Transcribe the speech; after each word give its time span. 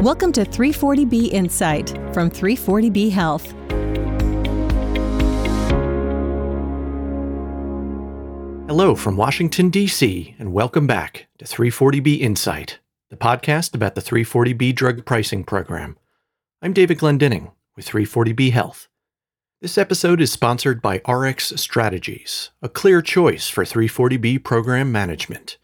Welcome 0.00 0.32
to 0.32 0.46
340B 0.46 1.28
Insight 1.28 1.90
from 2.14 2.30
340B 2.30 3.10
Health. 3.10 3.52
Hello 8.66 8.94
from 8.94 9.18
Washington, 9.18 9.68
D.C., 9.68 10.36
and 10.38 10.54
welcome 10.54 10.86
back 10.86 11.26
to 11.36 11.44
340B 11.44 12.18
Insight, 12.20 12.78
the 13.10 13.18
podcast 13.18 13.74
about 13.74 13.94
the 13.94 14.00
340B 14.00 14.74
drug 14.74 15.04
pricing 15.04 15.44
program. 15.44 15.98
I'm 16.62 16.72
David 16.72 17.00
Glendinning 17.00 17.52
with 17.76 17.86
340B 17.86 18.52
Health. 18.52 18.88
This 19.60 19.76
episode 19.76 20.22
is 20.22 20.32
sponsored 20.32 20.80
by 20.80 21.02
RX 21.06 21.60
Strategies, 21.60 22.52
a 22.62 22.70
clear 22.70 23.02
choice 23.02 23.50
for 23.50 23.64
340B 23.64 24.42
program 24.44 24.90
management. 24.90 25.58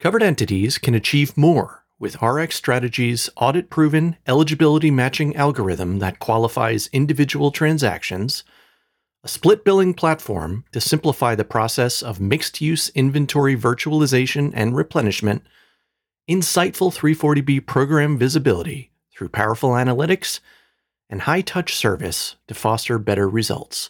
Covered 0.00 0.22
entities 0.22 0.76
can 0.76 0.94
achieve 0.94 1.38
more 1.38 1.83
with 2.04 2.20
RX 2.20 2.54
Strategies' 2.54 3.30
audit 3.34 3.70
proven 3.70 4.18
eligibility 4.26 4.90
matching 4.90 5.34
algorithm 5.36 6.00
that 6.00 6.18
qualifies 6.18 6.90
individual 6.92 7.50
transactions, 7.50 8.44
a 9.22 9.28
split 9.28 9.64
billing 9.64 9.94
platform 9.94 10.66
to 10.72 10.82
simplify 10.82 11.34
the 11.34 11.46
process 11.46 12.02
of 12.02 12.20
mixed 12.20 12.60
use 12.60 12.90
inventory 12.90 13.56
virtualization 13.56 14.52
and 14.54 14.76
replenishment, 14.76 15.44
insightful 16.28 16.94
340B 16.94 17.64
program 17.64 18.18
visibility 18.18 18.92
through 19.10 19.30
powerful 19.30 19.70
analytics, 19.70 20.40
and 21.08 21.22
high 21.22 21.40
touch 21.40 21.74
service 21.74 22.36
to 22.48 22.52
foster 22.52 22.98
better 22.98 23.26
results. 23.26 23.88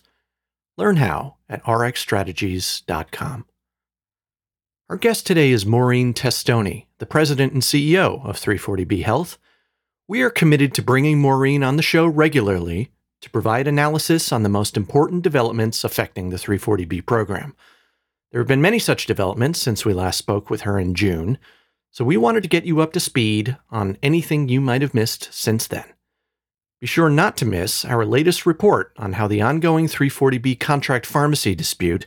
Learn 0.77 0.99
how 0.99 1.39
at 1.49 1.65
rxstrategies.com. 1.65 3.47
Our 4.89 4.97
guest 4.97 5.27
today 5.27 5.51
is 5.51 5.67
Maureen 5.67 6.15
Testoni, 6.15 6.85
the 6.99 7.07
president 7.07 7.53
and 7.53 7.63
CEO 7.63 8.25
of 8.25 8.37
340B 8.37 9.03
Health. 9.03 9.39
We 10.07 10.23
are 10.23 10.31
committed 10.31 10.75
to 10.75 10.83
bringing 10.83 11.21
Maureen 11.21 11.63
on 11.63 11.77
the 11.77 11.83
show 11.83 12.07
regularly 12.07 12.91
to 13.21 13.31
provide 13.31 13.67
analysis 13.67 14.33
on 14.33 14.43
the 14.43 14.49
most 14.49 14.77
important 14.77 15.23
developments 15.23 15.83
affecting 15.83 16.31
the 16.31 16.37
340B 16.37 17.07
program. 17.07 17.55
There 18.31 18.41
have 18.41 18.49
been 18.49 18.61
many 18.61 18.79
such 18.79 19.07
developments 19.07 19.61
since 19.61 19.85
we 19.85 19.95
last 19.95 20.19
spoke 20.19 20.51
with 20.51 20.63
her 20.63 20.79
in 20.79 20.95
June, 20.95 21.39
so 21.91 22.05
we 22.05 22.17
wanted 22.17 22.43
to 22.43 22.49
get 22.49 22.67
you 22.67 22.81
up 22.81 22.93
to 22.93 23.01
speed 23.01 23.57
on 23.71 23.97
anything 24.03 24.49
you 24.49 24.61
might 24.61 24.83
have 24.83 24.95
missed 24.95 25.33
since 25.33 25.67
then. 25.67 25.85
Be 26.81 26.87
sure 26.87 27.09
not 27.09 27.37
to 27.39 27.47
miss 27.47 27.85
our 27.85 28.05
latest 28.05 28.45
report 28.45 28.93
on 28.99 29.15
how 29.15 29.27
the 29.27 29.41
ongoing 29.41 29.87
340B 29.87 30.61
contract 30.61 31.07
pharmacy 31.07 31.55
dispute 31.55 32.07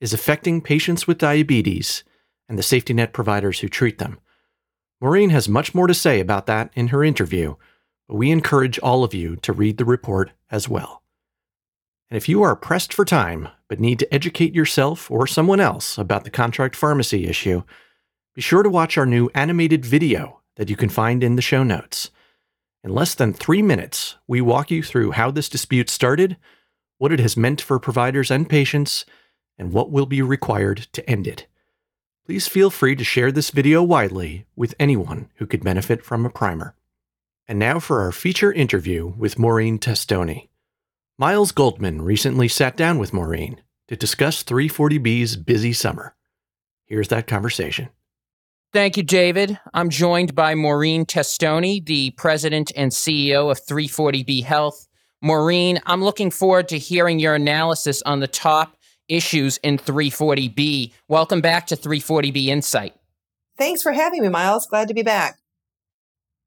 is 0.00 0.12
affecting 0.12 0.60
patients 0.60 1.06
with 1.06 1.18
diabetes 1.18 2.04
and 2.48 2.58
the 2.58 2.62
safety 2.62 2.92
net 2.92 3.12
providers 3.12 3.60
who 3.60 3.68
treat 3.68 3.98
them. 3.98 4.18
Maureen 5.00 5.30
has 5.30 5.48
much 5.48 5.74
more 5.74 5.86
to 5.86 5.94
say 5.94 6.18
about 6.18 6.46
that 6.46 6.70
in 6.74 6.88
her 6.88 7.04
interview, 7.04 7.54
but 8.08 8.16
we 8.16 8.32
encourage 8.32 8.78
all 8.80 9.04
of 9.04 9.14
you 9.14 9.36
to 9.36 9.52
read 9.52 9.76
the 9.76 9.84
report 9.84 10.32
as 10.50 10.68
well. 10.68 11.02
And 12.10 12.16
if 12.16 12.28
you 12.28 12.42
are 12.42 12.56
pressed 12.56 12.92
for 12.92 13.04
time 13.04 13.48
but 13.68 13.78
need 13.78 13.98
to 14.00 14.12
educate 14.12 14.54
yourself 14.54 15.10
or 15.10 15.26
someone 15.26 15.60
else 15.60 15.98
about 15.98 16.24
the 16.24 16.30
contract 16.30 16.74
pharmacy 16.74 17.26
issue, 17.26 17.62
be 18.34 18.40
sure 18.40 18.62
to 18.62 18.70
watch 18.70 18.98
our 18.98 19.06
new 19.06 19.30
animated 19.34 19.84
video 19.84 20.40
that 20.56 20.68
you 20.68 20.74
can 20.74 20.88
find 20.88 21.22
in 21.22 21.36
the 21.36 21.42
show 21.42 21.62
notes. 21.62 22.10
In 22.82 22.90
less 22.90 23.14
than 23.14 23.32
three 23.32 23.62
minutes, 23.62 24.16
we 24.26 24.40
walk 24.40 24.70
you 24.70 24.82
through 24.82 25.12
how 25.12 25.30
this 25.30 25.48
dispute 25.48 25.90
started, 25.90 26.36
what 26.96 27.12
it 27.12 27.20
has 27.20 27.36
meant 27.36 27.60
for 27.60 27.78
providers 27.78 28.30
and 28.30 28.48
patients, 28.48 29.04
and 29.58 29.72
what 29.72 29.92
will 29.92 30.06
be 30.06 30.22
required 30.22 30.88
to 30.92 31.08
end 31.08 31.26
it 31.28 31.46
please 32.28 32.46
feel 32.46 32.68
free 32.68 32.94
to 32.94 33.02
share 33.02 33.32
this 33.32 33.48
video 33.48 33.82
widely 33.82 34.44
with 34.54 34.74
anyone 34.78 35.30
who 35.36 35.46
could 35.46 35.64
benefit 35.64 36.04
from 36.04 36.26
a 36.26 36.30
primer. 36.30 36.74
And 37.46 37.58
now 37.58 37.80
for 37.80 38.02
our 38.02 38.12
feature 38.12 38.52
interview 38.52 39.14
with 39.16 39.38
Maureen 39.38 39.78
Testoni. 39.78 40.48
Miles 41.16 41.52
Goldman 41.52 42.02
recently 42.02 42.46
sat 42.46 42.76
down 42.76 42.98
with 42.98 43.14
Maureen 43.14 43.62
to 43.86 43.96
discuss 43.96 44.44
340B's 44.44 45.36
busy 45.36 45.72
summer. 45.72 46.14
Here's 46.84 47.08
that 47.08 47.26
conversation. 47.26 47.88
Thank 48.74 48.98
you, 48.98 49.04
David. 49.04 49.58
I'm 49.72 49.88
joined 49.88 50.34
by 50.34 50.54
Maureen 50.54 51.06
Testoni, 51.06 51.82
the 51.82 52.10
president 52.10 52.70
and 52.76 52.92
CEO 52.92 53.50
of 53.50 53.64
340B 53.64 54.44
Health. 54.44 54.86
Maureen, 55.22 55.80
I'm 55.86 56.04
looking 56.04 56.30
forward 56.30 56.68
to 56.68 56.78
hearing 56.78 57.20
your 57.20 57.34
analysis 57.34 58.02
on 58.02 58.20
the 58.20 58.28
top 58.28 58.77
issues 59.08 59.58
in 59.58 59.78
340B. 59.78 60.92
Welcome 61.08 61.40
back 61.40 61.66
to 61.68 61.76
340B 61.76 62.46
Insight. 62.46 62.94
Thanks 63.56 63.82
for 63.82 63.92
having 63.92 64.22
me, 64.22 64.28
Miles. 64.28 64.66
Glad 64.66 64.88
to 64.88 64.94
be 64.94 65.02
back. 65.02 65.38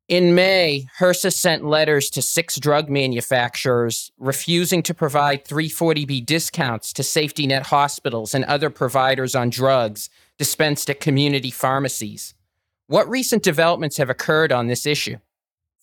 In 0.07 0.35
May, 0.35 0.87
HRSA 0.99 1.31
sent 1.31 1.63
letters 1.63 2.09
to 2.09 2.21
six 2.21 2.59
drug 2.59 2.89
manufacturers 2.89 4.11
refusing 4.17 4.83
to 4.83 4.93
provide 4.93 5.45
340B 5.45 6.25
discounts 6.25 6.91
to 6.93 7.03
safety 7.03 7.47
net 7.47 7.67
hospitals 7.67 8.33
and 8.33 8.43
other 8.43 8.69
providers 8.69 9.35
on 9.35 9.49
drugs 9.49 10.09
dispensed 10.37 10.89
at 10.89 10.99
community 10.99 11.49
pharmacies. 11.49 12.33
What 12.87 13.07
recent 13.07 13.41
developments 13.41 13.95
have 13.97 14.09
occurred 14.09 14.51
on 14.51 14.67
this 14.67 14.85
issue? 14.85 15.17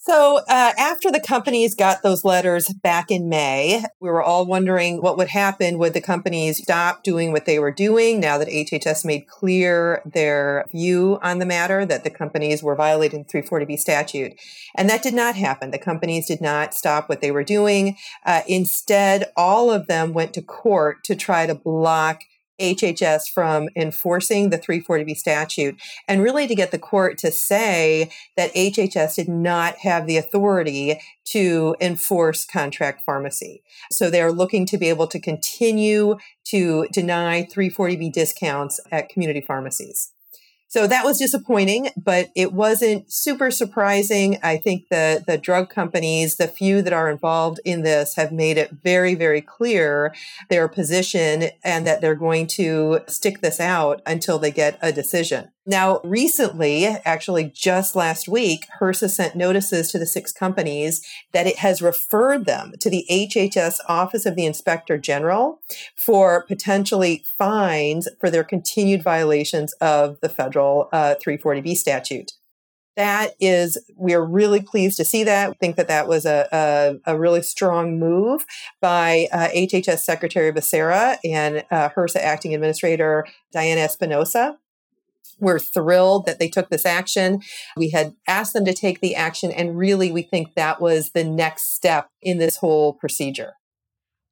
So, 0.08 0.38
uh, 0.48 0.72
after 0.78 1.10
the 1.10 1.20
companies 1.20 1.74
got 1.74 2.02
those 2.02 2.24
letters 2.24 2.72
back 2.82 3.10
in 3.10 3.28
May, 3.28 3.84
we 4.00 4.08
were 4.08 4.22
all 4.22 4.46
wondering 4.46 5.02
what 5.02 5.18
would 5.18 5.28
happen. 5.28 5.76
Would 5.76 5.92
the 5.92 6.00
companies 6.00 6.62
stop 6.62 7.02
doing 7.02 7.30
what 7.30 7.44
they 7.44 7.58
were 7.58 7.70
doing 7.70 8.18
now 8.18 8.38
that 8.38 8.48
HHS 8.48 9.04
made 9.04 9.26
clear 9.26 10.00
their 10.06 10.64
view 10.72 11.18
on 11.22 11.40
the 11.40 11.44
matter 11.44 11.84
that 11.84 12.04
the 12.04 12.10
companies 12.10 12.62
were 12.62 12.74
violating 12.74 13.26
340B 13.26 13.78
statute? 13.78 14.32
And 14.74 14.88
that 14.88 15.02
did 15.02 15.12
not 15.12 15.36
happen. 15.36 15.72
The 15.72 15.78
companies 15.78 16.26
did 16.26 16.40
not 16.40 16.72
stop 16.72 17.10
what 17.10 17.20
they 17.20 17.30
were 17.30 17.44
doing. 17.44 17.98
Uh, 18.24 18.40
instead, 18.48 19.30
all 19.36 19.70
of 19.70 19.88
them 19.88 20.14
went 20.14 20.32
to 20.32 20.40
court 20.40 21.04
to 21.04 21.16
try 21.16 21.44
to 21.44 21.54
block 21.54 22.20
HHS 22.60 23.30
from 23.32 23.68
enforcing 23.76 24.50
the 24.50 24.58
340B 24.58 25.16
statute 25.16 25.80
and 26.06 26.22
really 26.22 26.46
to 26.46 26.54
get 26.54 26.70
the 26.70 26.78
court 26.78 27.18
to 27.18 27.30
say 27.30 28.10
that 28.36 28.54
HHS 28.54 29.16
did 29.16 29.28
not 29.28 29.78
have 29.78 30.06
the 30.06 30.16
authority 30.16 31.00
to 31.26 31.76
enforce 31.80 32.44
contract 32.44 33.02
pharmacy. 33.04 33.62
So 33.92 34.10
they're 34.10 34.32
looking 34.32 34.66
to 34.66 34.78
be 34.78 34.88
able 34.88 35.06
to 35.08 35.20
continue 35.20 36.16
to 36.46 36.86
deny 36.92 37.46
340B 37.52 38.12
discounts 38.12 38.80
at 38.90 39.08
community 39.08 39.40
pharmacies. 39.40 40.12
So 40.68 40.86
that 40.86 41.06
was 41.06 41.18
disappointing, 41.18 41.88
but 41.96 42.30
it 42.36 42.52
wasn't 42.52 43.10
super 43.10 43.50
surprising. 43.50 44.38
I 44.42 44.58
think 44.58 44.88
the, 44.90 45.24
the 45.26 45.38
drug 45.38 45.70
companies, 45.70 46.36
the 46.36 46.46
few 46.46 46.82
that 46.82 46.92
are 46.92 47.10
involved 47.10 47.58
in 47.64 47.82
this 47.82 48.16
have 48.16 48.32
made 48.32 48.58
it 48.58 48.70
very, 48.70 49.14
very 49.14 49.40
clear 49.40 50.14
their 50.50 50.68
position 50.68 51.50
and 51.64 51.86
that 51.86 52.02
they're 52.02 52.14
going 52.14 52.48
to 52.48 53.00
stick 53.08 53.40
this 53.40 53.60
out 53.60 54.02
until 54.04 54.38
they 54.38 54.50
get 54.50 54.78
a 54.82 54.92
decision. 54.92 55.50
Now, 55.68 56.00
recently, 56.02 56.86
actually 56.86 57.52
just 57.54 57.94
last 57.94 58.26
week, 58.26 58.64
HRSA 58.80 59.10
sent 59.10 59.36
notices 59.36 59.92
to 59.92 59.98
the 59.98 60.06
six 60.06 60.32
companies 60.32 61.06
that 61.32 61.46
it 61.46 61.58
has 61.58 61.82
referred 61.82 62.46
them 62.46 62.72
to 62.80 62.88
the 62.88 63.04
HHS 63.10 63.80
Office 63.86 64.24
of 64.24 64.34
the 64.34 64.46
Inspector 64.46 64.96
General 64.96 65.60
for 65.94 66.46
potentially 66.46 67.22
fines 67.36 68.08
for 68.18 68.30
their 68.30 68.44
continued 68.44 69.02
violations 69.02 69.74
of 69.74 70.18
the 70.22 70.30
federal 70.30 70.88
uh, 70.90 71.16
340B 71.22 71.76
statute. 71.76 72.32
That 72.96 73.34
is 73.38 73.76
we're 73.94 74.24
really 74.24 74.62
pleased 74.62 74.96
to 74.96 75.04
see 75.04 75.22
that. 75.24 75.50
We 75.50 75.56
think 75.60 75.76
that 75.76 75.88
that 75.88 76.08
was 76.08 76.24
a, 76.24 76.48
a, 76.50 77.12
a 77.12 77.18
really 77.18 77.42
strong 77.42 77.98
move 77.98 78.46
by 78.80 79.28
uh, 79.30 79.48
hhs 79.48 79.98
secretary 79.98 80.50
becerra 80.50 81.18
and 81.22 81.62
uh, 81.70 81.90
hrsa 81.90 82.16
acting 82.16 82.54
administrator 82.54 83.24
diana 83.52 83.82
espinosa 83.82 84.56
we're 85.38 85.58
thrilled 85.58 86.26
that 86.26 86.38
they 86.38 86.48
took 86.48 86.70
this 86.70 86.86
action. 86.86 87.40
We 87.76 87.90
had 87.90 88.14
asked 88.26 88.52
them 88.52 88.64
to 88.64 88.74
take 88.74 89.00
the 89.00 89.14
action, 89.14 89.50
and 89.52 89.76
really, 89.76 90.10
we 90.10 90.22
think 90.22 90.54
that 90.54 90.80
was 90.80 91.10
the 91.10 91.24
next 91.24 91.74
step 91.74 92.08
in 92.22 92.38
this 92.38 92.56
whole 92.56 92.94
procedure. 92.94 93.54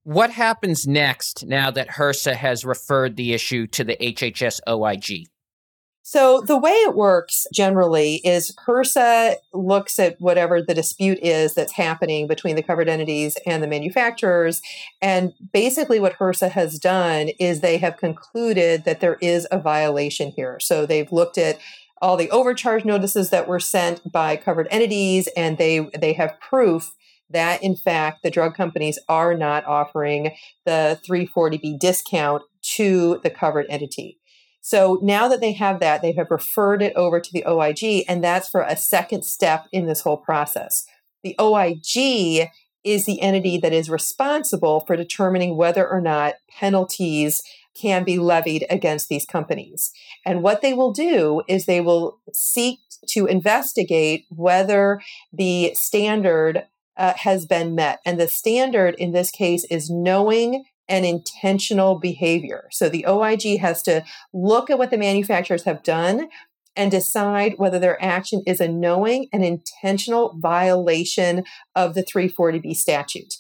What 0.05 0.31
happens 0.31 0.87
next 0.87 1.45
now 1.47 1.71
that 1.73 1.89
HRSA 1.89 2.37
has 2.37 2.65
referred 2.65 3.17
the 3.17 3.33
issue 3.33 3.67
to 3.69 3.83
the 3.83 3.97
HHS 3.97 4.61
OIG? 4.69 5.27
So 6.09 6.41
the 6.41 6.57
way 6.57 6.71
it 6.71 6.95
works 6.95 7.49
generally 7.53 8.21
is 8.25 8.55
HRSA 8.65 9.39
looks 9.53 9.99
at 9.99 10.15
whatever 10.21 10.63
the 10.63 10.73
dispute 10.73 11.19
is 11.21 11.55
that's 11.55 11.73
happening 11.73 12.29
between 12.29 12.55
the 12.55 12.63
covered 12.63 12.89
entities 12.89 13.37
and 13.45 13.61
the 13.61 13.67
manufacturers. 13.67 14.63
And 15.03 15.33
basically 15.53 15.99
what 15.99 16.17
HRSA 16.17 16.53
has 16.53 16.79
done 16.79 17.31
is 17.41 17.61
they 17.61 17.79
have 17.79 17.97
concluded 17.97 18.85
that 18.85 19.01
there 19.01 19.19
is 19.21 19.49
a 19.51 19.59
violation 19.59 20.31
here. 20.31 20.61
So 20.61 20.87
they've 20.87 21.11
looked 21.11 21.39
at 21.39 21.59
all 22.01 22.17
the 22.17 22.31
overcharge 22.31 22.85
notices 22.85 23.31
that 23.31 23.49
were 23.49 23.59
sent 23.59 24.13
by 24.13 24.37
covered 24.37 24.69
entities 24.71 25.29
and 25.37 25.59
they 25.59 25.91
they 25.99 26.13
have 26.13 26.39
proof 26.39 26.95
that 27.31 27.61
in 27.65 27.75
fact 27.75 28.23
the 28.23 28.31
drug 28.31 28.55
companies 28.55 28.97
are 29.09 29.35
not 29.35 29.65
offering 29.65 30.37
the 30.67 31.01
340B 31.05 31.81
discount 31.81 32.45
to 32.77 33.19
the 33.25 33.31
covered 33.31 33.67
entity. 33.69 34.21
So 34.67 34.99
now 35.01 35.29
that 35.29 35.41
they 35.41 35.53
have 35.53 35.79
that, 35.79 36.03
they 36.03 36.11
have 36.15 36.29
referred 36.29 36.83
it 36.83 36.93
over 36.97 37.21
to 37.21 37.33
the 37.33 37.47
OIG, 37.47 38.05
and 38.09 38.25
that's 38.25 38.49
for 38.49 38.63
a 38.63 38.77
second 38.77 39.25
step 39.25 39.69
in 39.71 39.87
this 39.87 40.01
whole 40.01 40.17
process. 40.17 40.85
The 41.23 41.37
OIG 41.39 42.51
is 42.83 43.07
the 43.07 43.23
entity 43.23 43.59
that 43.59 43.73
is 43.73 43.89
responsible 43.89 44.81
for 44.81 44.97
determining 44.97 45.57
whether 45.57 45.89
or 45.89 46.01
not 46.01 46.35
penalties 46.51 47.45
can 47.81 48.03
be 48.03 48.19
levied 48.19 48.67
against 48.69 49.09
these 49.09 49.25
companies. 49.25 49.93
And 50.25 50.43
what 50.43 50.63
they 50.63 50.75
will 50.75 50.91
do 50.91 51.43
is 51.47 51.67
they 51.67 51.81
will 51.81 52.19
seek 52.33 52.81
to 53.11 53.27
investigate 53.27 54.25
whether 54.31 55.01
the 55.33 55.75
standard 55.75 56.67
uh, 56.97 57.13
has 57.19 57.47
been 57.47 57.77
met. 57.77 58.01
And 58.05 58.19
the 58.19 58.27
standard 58.27 58.97
in 58.99 59.13
this 59.13 59.31
case 59.31 59.65
is 59.71 59.89
knowing 59.89 60.65
and 60.89 61.05
intentional 61.05 61.99
behavior. 61.99 62.69
So 62.71 62.89
the 62.89 63.07
OIG 63.07 63.59
has 63.61 63.83
to 63.85 64.05
look 64.33 64.71
at 64.71 64.79
what 64.79 64.91
the 64.91 64.99
manufacturers 64.99 65.65
have 65.65 65.83
done 65.83 66.29
and 66.77 66.91
decide 66.91 67.55
whether 67.57 67.79
their 67.79 68.03
action 68.03 68.43
is 68.47 68.61
a 68.61 68.69
knowing 68.69 69.29
and 69.33 69.45
intentional 69.45 70.37
violation 70.39 71.45
of 71.75 71.95
the 71.95 72.05
340B 72.05 72.77
statute. 72.77 73.35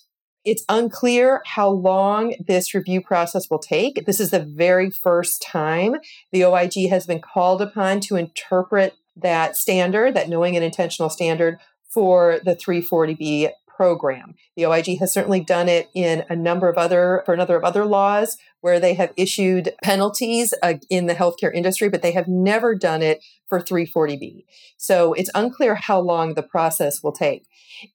It's 0.45 0.65
unclear 0.69 1.43
how 1.45 1.69
long 1.69 2.35
this 2.47 2.73
review 2.73 3.01
process 3.01 3.51
will 3.51 3.59
take. 3.59 4.07
This 4.07 4.21
is 4.21 4.31
the 4.31 4.41
very 4.41 4.91
first 4.91 5.43
time 5.43 5.97
the 6.33 6.45
OIG 6.45 6.89
has 6.89 7.05
been 7.05 7.21
called 7.21 7.61
upon 7.61 8.01
to 8.03 8.17
interpret 8.17 8.95
that 9.17 9.57
standard, 9.57 10.15
that 10.15 10.29
knowing 10.29 10.55
and 10.55 10.65
intentional 10.65 11.11
standard 11.11 11.59
for 11.91 12.39
the 12.45 12.55
340B 12.55 13.51
program. 13.77 14.35
The 14.57 14.65
OIG 14.67 14.99
has 15.01 15.13
certainly 15.13 15.41
done 15.41 15.69
it 15.69 15.91
in 15.95 16.25
a 16.31 16.35
number 16.35 16.69
of 16.69 16.79
other, 16.79 17.23
for 17.27 17.35
another 17.35 17.57
of 17.57 17.65
other 17.65 17.85
laws 17.85 18.39
where 18.63 18.81
they 18.81 18.95
have 18.95 19.13
issued 19.17 19.75
penalties 19.83 20.55
uh, 20.63 20.75
in 20.89 21.07
the 21.07 21.15
healthcare 21.15 21.55
industry, 21.55 21.89
but 21.89 22.01
they 22.01 22.13
have 22.13 22.27
never 22.27 22.75
done 22.75 23.03
it 23.03 23.23
for 23.49 23.61
340B. 23.61 24.45
So 24.79 25.13
it's 25.13 25.31
unclear 25.35 25.75
how 25.75 26.01
long 26.01 26.35
the 26.35 26.43
process 26.43 27.03
will 27.03 27.13
take. 27.13 27.47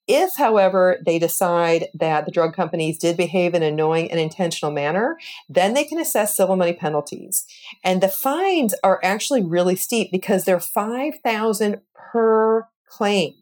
If, 0.06 0.36
however, 0.36 0.98
they 1.04 1.18
decide 1.18 1.88
that 1.94 2.24
the 2.24 2.30
drug 2.30 2.54
companies 2.54 2.98
did 2.98 3.16
behave 3.16 3.52
in 3.52 3.64
a 3.64 3.70
knowing 3.72 4.10
and 4.10 4.20
intentional 4.20 4.72
manner, 4.72 5.18
then 5.48 5.74
they 5.74 5.84
can 5.84 5.98
assess 5.98 6.36
civil 6.36 6.54
money 6.54 6.72
penalties. 6.72 7.44
And 7.82 8.00
the 8.00 8.08
fines 8.08 8.74
are 8.84 9.00
actually 9.02 9.42
really 9.42 9.74
steep 9.74 10.12
because 10.12 10.44
they're 10.44 10.60
5,000 10.60 11.80
per 11.94 12.68
claim. 12.88 13.34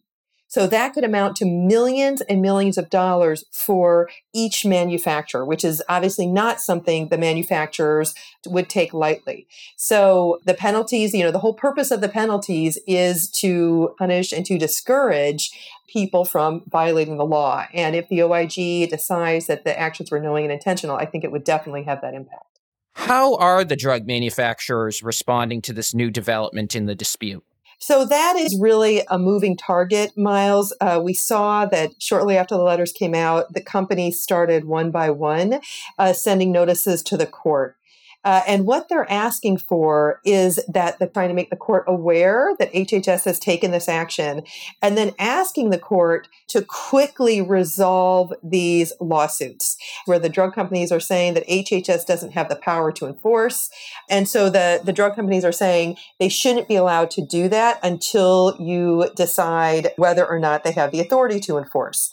So 0.51 0.67
that 0.67 0.95
could 0.95 1.05
amount 1.05 1.37
to 1.37 1.47
millions 1.47 2.23
and 2.23 2.43
millions 2.43 2.77
of 2.77 2.91
dollars 2.91 3.45
for 3.53 4.11
each 4.35 4.67
manufacturer, 4.67 5.45
which 5.45 5.65
is 5.65 5.81
obviously 5.89 6.27
not 6.27 6.61
something 6.61 7.09
the 7.09 7.17
manufacturers 7.17 8.17
would 8.45 8.69
take 8.69 8.93
lightly. 8.93 9.47
So 9.77 10.41
the 10.47 10.55
penalties, 10.55 11.15
you 11.15 11.23
know, 11.23 11.31
the 11.31 11.39
whole 11.39 11.55
purpose 11.55 11.93
of 11.93 12.01
the 12.01 12.09
penalties 12.09 12.79
is 12.89 13.31
to 13.43 13.95
punish 13.97 14.33
and 14.33 14.45
to 14.47 14.59
discourage 14.59 15.53
people 15.89 16.25
from 16.25 16.65
violating 16.69 17.17
the 17.17 17.25
law. 17.25 17.67
And 17.73 17.95
if 17.95 18.09
the 18.09 18.23
OIG 18.23 18.91
decides 18.91 19.47
that 19.47 19.63
the 19.63 19.79
actions 19.79 20.11
were 20.11 20.19
knowing 20.19 20.45
and 20.45 20.53
intentional, 20.53 20.97
I 20.97 21.07
think 21.07 21.23
it 21.23 21.31
would 21.31 21.45
definitely 21.45 21.85
have 21.85 22.01
that 22.01 22.15
impact. 22.15 22.59
How 22.95 23.37
are 23.37 23.63
the 23.63 23.77
drug 23.77 24.05
manufacturers 24.05 25.01
responding 25.01 25.63
to 25.63 25.73
this 25.73 25.95
new 25.95 26.11
development 26.11 26.75
in 26.75 26.87
the 26.87 26.97
dispute? 26.97 27.45
So 27.83 28.05
that 28.05 28.37
is 28.37 28.59
really 28.61 29.03
a 29.09 29.19
moving 29.19 29.57
target, 29.57 30.17
Miles. 30.17 30.75
Uh, 30.83 31.01
we 31.03 31.15
saw 31.15 31.65
that 31.67 31.93
shortly 31.99 32.37
after 32.37 32.55
the 32.55 32.63
letters 32.63 32.93
came 32.93 33.15
out, 33.15 33.55
the 33.55 33.63
companies 33.63 34.21
started 34.21 34.67
one 34.67 34.91
by 34.91 35.09
one 35.09 35.61
uh, 35.99 36.13
sending 36.13 36.53
notices 36.53 37.03
to 37.05 37.17
the 37.17 37.27
court. 37.27 37.77
Uh, 38.25 38.43
and 38.47 38.67
what 38.67 38.89
they're 38.89 39.11
asking 39.11 39.57
for 39.57 40.21
is 40.25 40.61
that 40.69 40.99
they're 40.99 41.09
trying 41.09 41.29
to 41.29 41.35
make 41.35 41.51
the 41.51 41.57
court 41.57 41.85
aware 41.87 42.55
that 42.59 42.73
HHS 42.73 43.25
has 43.25 43.39
taken 43.39 43.71
this 43.71 43.89
action 43.89 44.43
and 44.83 44.97
then 44.97 45.13
asking 45.19 45.71
the 45.71 45.79
court 45.79 46.29
to 46.49 46.63
quickly 46.63 47.41
resolve 47.41 48.33
these 48.43 48.93
lawsuits 49.01 49.77
where 50.05 50.19
the 50.19 50.29
drug 50.29 50.55
companies 50.55 50.93
are 50.93 51.01
saying 51.01 51.35
that 51.35 51.49
HHS 51.49 52.05
doesn't 52.05 52.33
have 52.33 52.49
the 52.49 52.57
power 52.57 52.93
to 52.93 53.07
enforce. 53.07 53.71
And 54.09 54.29
so 54.29 54.51
the, 54.51 54.83
the 54.85 54.93
drug 54.93 55.15
companies 55.15 55.45
are 55.45 55.53
saying 55.53 55.97
they 56.19 56.29
shouldn't 56.29 56.69
be 56.69 56.77
allowed 56.77 57.11
to 57.13 57.25
do 57.25 57.49
that 57.49 57.79
until 57.83 58.57
you 58.61 59.11
decide 59.17 59.93
whether 59.97 60.27
or 60.27 60.39
not 60.39 60.63
they 60.63 60.73
have 60.73 60.91
the 60.91 61.01
authority 61.01 61.41
to 61.41 61.57
enforce. 61.57 62.11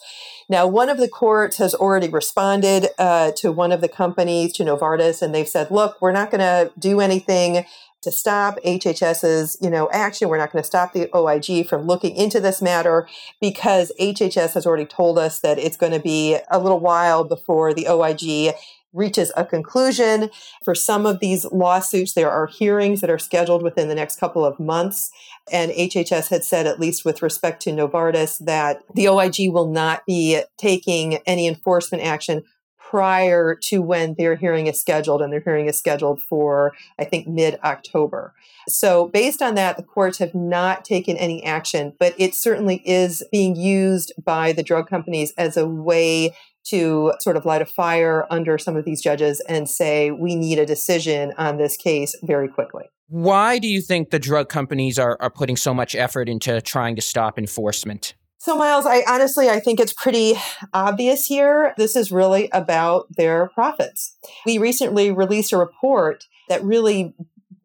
Now, 0.48 0.66
one 0.66 0.88
of 0.88 0.96
the 0.96 1.08
courts 1.08 1.58
has 1.58 1.74
already 1.74 2.08
responded 2.08 2.88
uh, 2.98 3.32
to 3.36 3.52
one 3.52 3.70
of 3.70 3.80
the 3.82 3.88
companies, 3.88 4.54
to 4.54 4.64
Novartis, 4.64 5.20
and 5.20 5.34
they've 5.34 5.48
said, 5.48 5.70
look, 5.70 6.00
we're 6.00 6.12
not 6.12 6.30
going 6.30 6.40
to 6.40 6.72
do 6.78 7.00
anything 7.00 7.66
to 8.00 8.12
stop 8.12 8.58
HHS's, 8.64 9.56
you 9.60 9.68
know, 9.68 9.90
action. 9.92 10.28
We're 10.28 10.38
not 10.38 10.52
going 10.52 10.62
to 10.62 10.66
stop 10.66 10.92
the 10.92 11.10
OIG 11.14 11.68
from 11.68 11.82
looking 11.82 12.14
into 12.14 12.40
this 12.40 12.62
matter 12.62 13.08
because 13.40 13.92
HHS 14.00 14.54
has 14.54 14.66
already 14.66 14.86
told 14.86 15.18
us 15.18 15.40
that 15.40 15.58
it's 15.58 15.76
going 15.76 15.92
to 15.92 16.00
be 16.00 16.38
a 16.50 16.58
little 16.58 16.80
while 16.80 17.24
before 17.24 17.74
the 17.74 17.88
OIG 17.88 18.54
reaches 18.92 19.32
a 19.36 19.44
conclusion. 19.44 20.30
For 20.64 20.74
some 20.74 21.06
of 21.06 21.20
these 21.20 21.44
lawsuits, 21.46 22.14
there 22.14 22.30
are 22.30 22.46
hearings 22.46 23.00
that 23.00 23.10
are 23.10 23.18
scheduled 23.18 23.62
within 23.62 23.88
the 23.88 23.94
next 23.94 24.18
couple 24.18 24.44
of 24.44 24.58
months. 24.58 25.10
And 25.52 25.70
HHS 25.72 26.28
had 26.28 26.44
said, 26.44 26.66
at 26.66 26.80
least 26.80 27.04
with 27.04 27.22
respect 27.22 27.62
to 27.62 27.70
Novartis, 27.70 28.44
that 28.44 28.82
the 28.94 29.08
OIG 29.08 29.52
will 29.52 29.68
not 29.68 30.04
be 30.06 30.42
taking 30.56 31.16
any 31.26 31.46
enforcement 31.46 32.02
action 32.02 32.44
prior 32.90 33.54
to 33.54 33.82
when 33.82 34.14
their 34.14 34.34
hearing 34.34 34.66
is 34.66 34.80
scheduled. 34.80 35.20
And 35.20 35.30
their 35.32 35.40
hearing 35.40 35.66
is 35.66 35.78
scheduled 35.78 36.22
for, 36.22 36.72
I 36.98 37.04
think, 37.04 37.26
mid 37.28 37.58
October. 37.62 38.34
So, 38.66 39.08
based 39.08 39.42
on 39.42 39.54
that, 39.56 39.76
the 39.76 39.82
courts 39.82 40.18
have 40.18 40.34
not 40.34 40.84
taken 40.84 41.16
any 41.16 41.44
action, 41.44 41.94
but 41.98 42.14
it 42.18 42.34
certainly 42.34 42.82
is 42.84 43.22
being 43.30 43.56
used 43.56 44.12
by 44.22 44.52
the 44.52 44.62
drug 44.62 44.88
companies 44.88 45.32
as 45.36 45.56
a 45.56 45.66
way 45.66 46.34
to 46.64 47.12
sort 47.20 47.36
of 47.36 47.44
light 47.44 47.62
a 47.62 47.66
fire 47.66 48.26
under 48.30 48.58
some 48.58 48.76
of 48.76 48.84
these 48.84 49.00
judges 49.00 49.40
and 49.48 49.68
say, 49.68 50.10
we 50.10 50.36
need 50.36 50.58
a 50.58 50.66
decision 50.66 51.32
on 51.38 51.56
this 51.56 51.76
case 51.76 52.14
very 52.22 52.48
quickly. 52.48 52.84
Why 53.08 53.58
do 53.58 53.68
you 53.68 53.80
think 53.80 54.10
the 54.10 54.18
drug 54.18 54.48
companies 54.48 54.98
are, 54.98 55.16
are 55.20 55.30
putting 55.30 55.56
so 55.56 55.72
much 55.72 55.94
effort 55.94 56.28
into 56.28 56.60
trying 56.60 56.94
to 56.96 57.02
stop 57.02 57.38
enforcement? 57.38 58.14
So, 58.40 58.56
Miles, 58.56 58.86
I 58.86 59.02
honestly 59.08 59.48
I 59.48 59.60
think 59.60 59.80
it's 59.80 59.92
pretty 59.92 60.34
obvious 60.72 61.26
here. 61.26 61.74
This 61.76 61.96
is 61.96 62.12
really 62.12 62.48
about 62.52 63.06
their 63.16 63.48
profits. 63.48 64.16
We 64.46 64.58
recently 64.58 65.10
released 65.10 65.52
a 65.52 65.56
report 65.56 66.24
that 66.48 66.62
really 66.62 67.14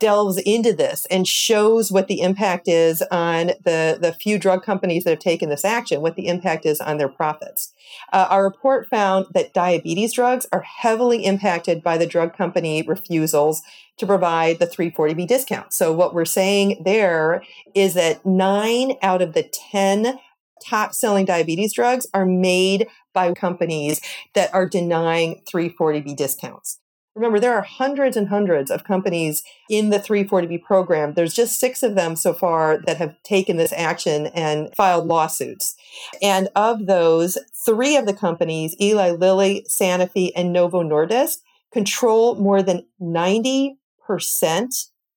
delves 0.04 0.38
into 0.40 0.74
this 0.74 1.06
and 1.06 1.26
shows 1.26 1.90
what 1.90 2.10
the 2.10 2.20
impact 2.20 2.68
is 2.68 3.02
on 3.04 3.48
the, 3.64 3.98
the 4.02 4.12
few 4.12 4.38
drug 4.38 4.62
companies 4.62 5.06
that 5.06 5.12
have 5.12 5.20
taken 5.20 5.48
this 5.48 5.64
action, 5.64 6.02
what 6.02 6.18
the 6.18 6.28
impact 6.28 6.66
is 6.66 6.82
on 6.82 6.98
their 6.98 7.08
profits. 7.08 7.72
Uh, 8.12 8.28
our 8.30 8.44
report 8.44 8.86
found 8.90 9.26
that 9.34 9.54
diabetes 9.54 10.12
drugs 10.12 10.46
are 10.52 10.60
heavily 10.60 11.24
impacted 11.24 11.82
by 11.82 11.98
the 11.98 12.06
drug 12.06 12.36
company 12.36 12.82
refusals 12.82 13.62
to 13.96 14.06
provide 14.06 14.60
the 14.60 14.68
340B 14.68 15.26
discount. 15.26 15.72
So, 15.72 15.94
what 15.94 16.14
we're 16.14 16.26
saying 16.26 16.82
there 16.84 17.42
is 17.74 17.94
that 17.94 18.26
nine 18.26 18.98
out 19.02 19.22
of 19.22 19.32
the 19.34 19.44
10 19.72 20.20
top 20.62 20.94
selling 20.94 21.24
diabetes 21.24 21.72
drugs 21.72 22.08
are 22.14 22.26
made 22.26 22.88
by 23.14 23.32
companies 23.32 24.02
that 24.34 24.54
are 24.54 24.68
denying 24.68 25.44
340B 25.50 26.14
discounts. 26.18 26.80
Remember, 27.16 27.40
there 27.40 27.54
are 27.54 27.62
hundreds 27.62 28.18
and 28.18 28.30
hundreds 28.30 28.72
of 28.72 28.84
companies 28.84 29.44
in 29.70 29.92
the 29.92 30.00
340B 30.00 30.64
program. 30.64 31.14
There's 31.14 31.36
just 31.36 31.60
six 31.60 31.84
of 31.84 31.94
them 31.94 32.16
so 32.16 32.34
far 32.34 32.80
that 32.88 32.98
have 32.98 33.22
taken 33.22 33.58
this 33.58 33.74
action 33.74 34.28
and 34.28 34.74
filed 34.76 35.06
lawsuits. 35.06 35.76
And 36.24 36.50
of 36.56 36.88
those, 36.88 37.38
three 37.66 37.96
of 37.96 38.08
the 38.08 38.16
companies, 38.16 38.76
Eli 38.82 39.12
Lilly, 39.12 39.64
Sanofi, 39.70 40.32
and 40.36 40.52
Novo 40.52 40.82
Nordisk, 40.82 41.38
control 41.72 42.36
more 42.36 42.64
than 42.64 42.88
90% 43.00 43.76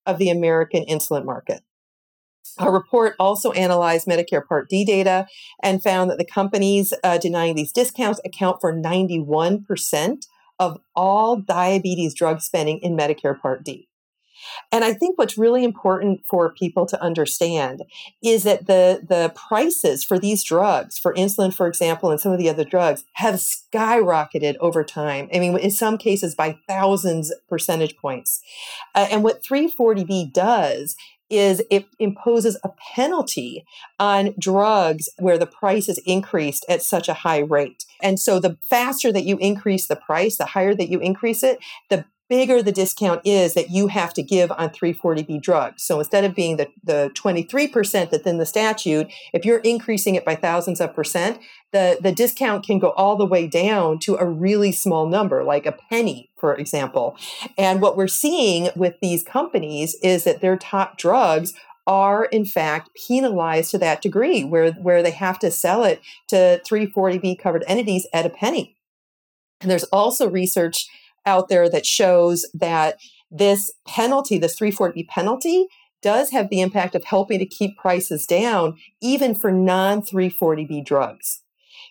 of 0.05 0.19
the 0.19 0.29
American 0.29 0.85
insulin 0.85 1.25
market. 1.25 1.63
Our 2.59 2.73
report 2.73 3.17
also 3.19 3.53
analyzed 3.53 4.07
Medicare 4.07 4.47
Part 4.47 4.69
D 4.69 4.85
data 4.85 5.27
and 5.63 5.83
found 5.83 6.11
that 6.11 6.19
the 6.19 6.25
companies 6.25 6.93
uh, 7.05 7.19
denying 7.19 7.55
these 7.55 7.73
discounts 7.73 8.21
account 8.25 8.59
for 8.61 8.73
91% 8.73 10.27
of 10.59 10.79
all 10.95 11.37
diabetes 11.37 12.15
drug 12.15 12.41
spending 12.41 12.79
in 12.79 12.97
Medicare 12.97 13.41
Part 13.41 13.65
D. 13.65 13.89
And 14.73 14.85
I 14.85 14.93
think 14.93 15.19
what's 15.19 15.39
really 15.39 15.65
important 15.65 16.21
for 16.29 16.53
people 16.53 16.87
to 16.87 17.03
understand 17.03 17.83
is 18.23 18.45
that 18.45 18.67
the, 18.67 19.03
the 19.07 19.33
prices 19.35 20.05
for 20.05 20.19
these 20.19 20.45
drugs, 20.45 20.99
for 20.99 21.15
insulin, 21.15 21.53
for 21.53 21.67
example, 21.67 22.11
and 22.11 22.21
some 22.21 22.33
of 22.33 22.39
the 22.39 22.49
other 22.49 22.65
drugs, 22.65 23.05
have 23.15 23.37
skyrocketed 23.37 24.57
over 24.61 24.85
time. 24.85 25.29
I 25.35 25.39
mean, 25.39 25.57
in 25.59 25.71
some 25.71 25.99
cases 25.99 26.35
by 26.35 26.59
thousands 26.69 27.33
percentage 27.49 27.97
points. 27.97 28.41
Uh, 28.95 29.09
and 29.11 29.23
what 29.23 29.43
340B 29.43 30.33
does 30.33 30.97
is 31.29 31.63
it 31.71 31.87
imposes 31.99 32.59
a 32.63 32.71
penalty 32.95 33.65
on 33.99 34.35
drugs 34.39 35.09
where 35.19 35.39
the 35.39 35.47
price 35.47 35.89
is 35.89 36.01
increased 36.07 36.65
at 36.69 36.83
such 36.83 37.09
a 37.09 37.15
high 37.15 37.41
rate. 37.41 37.85
And 38.03 38.21
so 38.21 38.39
the 38.39 38.59
faster 38.69 39.13
that 39.13 39.25
you 39.25 39.37
increase 39.39 39.87
the 39.87 39.97
price, 39.97 40.37
the 40.37 40.47
higher 40.47 40.75
that 40.75 40.89
you 40.89 41.01
increase 41.01 41.43
it, 41.43 41.59
the 41.91 42.05
bigger 42.29 42.63
the 42.63 42.73
discount 42.73 43.21
is 43.25 43.55
that 43.55 43.71
you 43.71 43.89
have 43.89 44.13
to 44.15 44.23
give 44.23 44.51
on 44.53 44.71
340B 44.71 45.41
drugs. 45.41 45.83
So 45.83 45.99
instead 45.99 46.25
of 46.25 46.35
being 46.35 46.57
the, 46.57 46.69
the 46.83 47.11
23% 47.15 48.11
that's 48.11 48.27
in 48.27 48.39
the 48.39 48.47
statute, 48.47 49.13
if 49.33 49.45
you're 49.45 49.59
increasing 49.59 50.15
it 50.15 50.25
by 50.25 50.35
thousands 50.35 50.81
of 50.81 50.95
percent, 50.95 51.41
the, 51.73 51.99
the 52.01 52.13
discount 52.13 52.65
can 52.65 52.79
go 52.79 52.91
all 52.91 53.17
the 53.17 53.27
way 53.27 53.47
down 53.47 53.99
to 54.01 54.17
a 54.17 54.25
really 54.25 54.73
small 54.73 55.07
number, 55.07 55.45
like 55.45 55.67
a 55.67 55.73
penny, 55.73 56.31
for 56.39 56.55
example. 56.55 57.17
And 57.57 57.81
what 57.81 57.97
we're 57.97 58.09
seeing 58.09 58.71
with 58.75 58.95
these 59.01 59.23
companies 59.23 59.97
is 60.03 60.25
that 60.25 60.41
their 60.41 60.57
top 60.57 60.99
drugs 60.99 61.55
are 61.87 62.25
in 62.27 62.45
fact 62.45 62.91
penalized 63.07 63.71
to 63.71 63.79
that 63.79 64.03
degree 64.03 64.43
where, 64.43 64.73
where 64.73 65.03
they 65.03 65.13
have 65.13 65.39
to 65.39 65.51
sell 65.51 65.85
it 65.85 66.01
to 66.29 66.61
340B 66.69 67.39
covered 67.39 67.65
entities 67.69 68.07
at 68.13 68.27
a 68.27 68.31
penny. 68.31 68.77
And 69.61 69.71
there's 69.71 69.85
also 69.85 70.29
research 70.29 70.89
out 71.27 71.49
there 71.49 71.69
that 71.69 71.85
shows 71.85 72.47
that 72.55 72.99
this 73.31 73.73
penalty, 73.87 74.39
this 74.39 74.59
340B 74.59 75.09
penalty, 75.09 75.67
does 76.03 76.31
have 76.31 76.49
the 76.49 76.61
impact 76.61 76.95
of 76.95 77.05
helping 77.05 77.39
to 77.41 77.47
keep 77.47 77.77
prices 77.77 78.27
down, 78.27 78.77
even 79.01 79.35
for 79.35 79.51
non 79.51 80.03
340B 80.03 80.85
drugs. 80.85 81.43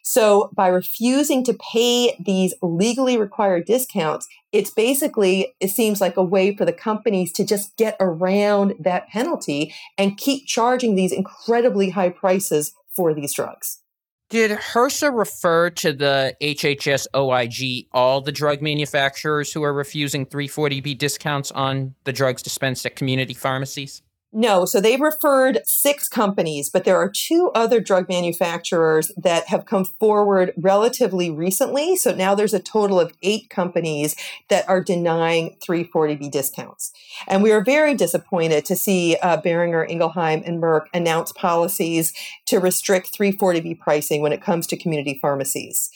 So 0.03 0.51
by 0.55 0.67
refusing 0.67 1.43
to 1.45 1.53
pay 1.73 2.15
these 2.23 2.53
legally 2.61 3.17
required 3.17 3.65
discounts, 3.65 4.27
it's 4.51 4.69
basically, 4.69 5.55
it 5.59 5.69
seems 5.69 5.99
like 5.99 6.15
a 6.15 6.23
way 6.23 6.55
for 6.55 6.63
the 6.63 6.71
companies 6.71 7.33
to 7.33 7.43
just 7.43 7.75
get 7.75 7.97
around 7.99 8.75
that 8.79 9.07
penalty 9.09 9.73
and 9.97 10.17
keep 10.17 10.45
charging 10.45 10.95
these 10.95 11.11
incredibly 11.11 11.89
high 11.89 12.09
prices 12.09 12.73
for 12.95 13.13
these 13.13 13.33
drugs. 13.33 13.79
Did 14.29 14.51
HRSA 14.51 15.15
refer 15.15 15.69
to 15.69 15.93
the 15.93 16.35
HHS 16.41 17.05
OIG 17.15 17.87
all 17.91 18.21
the 18.21 18.31
drug 18.31 18.59
manufacturers 18.59 19.53
who 19.53 19.61
are 19.63 19.73
refusing 19.73 20.25
340B 20.25 20.97
discounts 20.97 21.51
on 21.51 21.93
the 22.05 22.11
drugs 22.11 22.41
dispensed 22.41 22.87
at 22.87 22.95
community 22.95 23.35
pharmacies? 23.35 24.01
No, 24.37 24.65
so 24.65 24.81
they've 24.81 24.99
referred 24.99 25.61
six 25.63 26.09
companies, 26.09 26.69
but 26.69 26.83
there 26.83 26.97
are 26.97 27.09
two 27.09 27.51
other 27.55 27.79
drug 27.79 28.09
manufacturers 28.09 29.09
that 29.15 29.47
have 29.47 29.65
come 29.65 29.85
forward 29.85 30.51
relatively 30.57 31.31
recently. 31.31 31.95
So 31.95 32.13
now 32.13 32.35
there's 32.35 32.53
a 32.53 32.59
total 32.59 32.99
of 32.99 33.13
eight 33.23 33.49
companies 33.49 34.13
that 34.49 34.67
are 34.67 34.83
denying 34.83 35.55
340B 35.65 36.29
discounts. 36.29 36.91
And 37.29 37.43
we 37.43 37.53
are 37.53 37.63
very 37.63 37.93
disappointed 37.93 38.65
to 38.65 38.75
see 38.75 39.15
uh, 39.21 39.41
Boehringer, 39.41 39.89
Ingelheim, 39.89 40.43
and 40.45 40.61
Merck 40.61 40.87
announce 40.93 41.31
policies 41.31 42.11
to 42.47 42.59
restrict 42.59 43.17
340B 43.17 43.79
pricing 43.79 44.21
when 44.21 44.33
it 44.33 44.41
comes 44.41 44.67
to 44.67 44.75
community 44.75 45.17
pharmacies. 45.21 45.89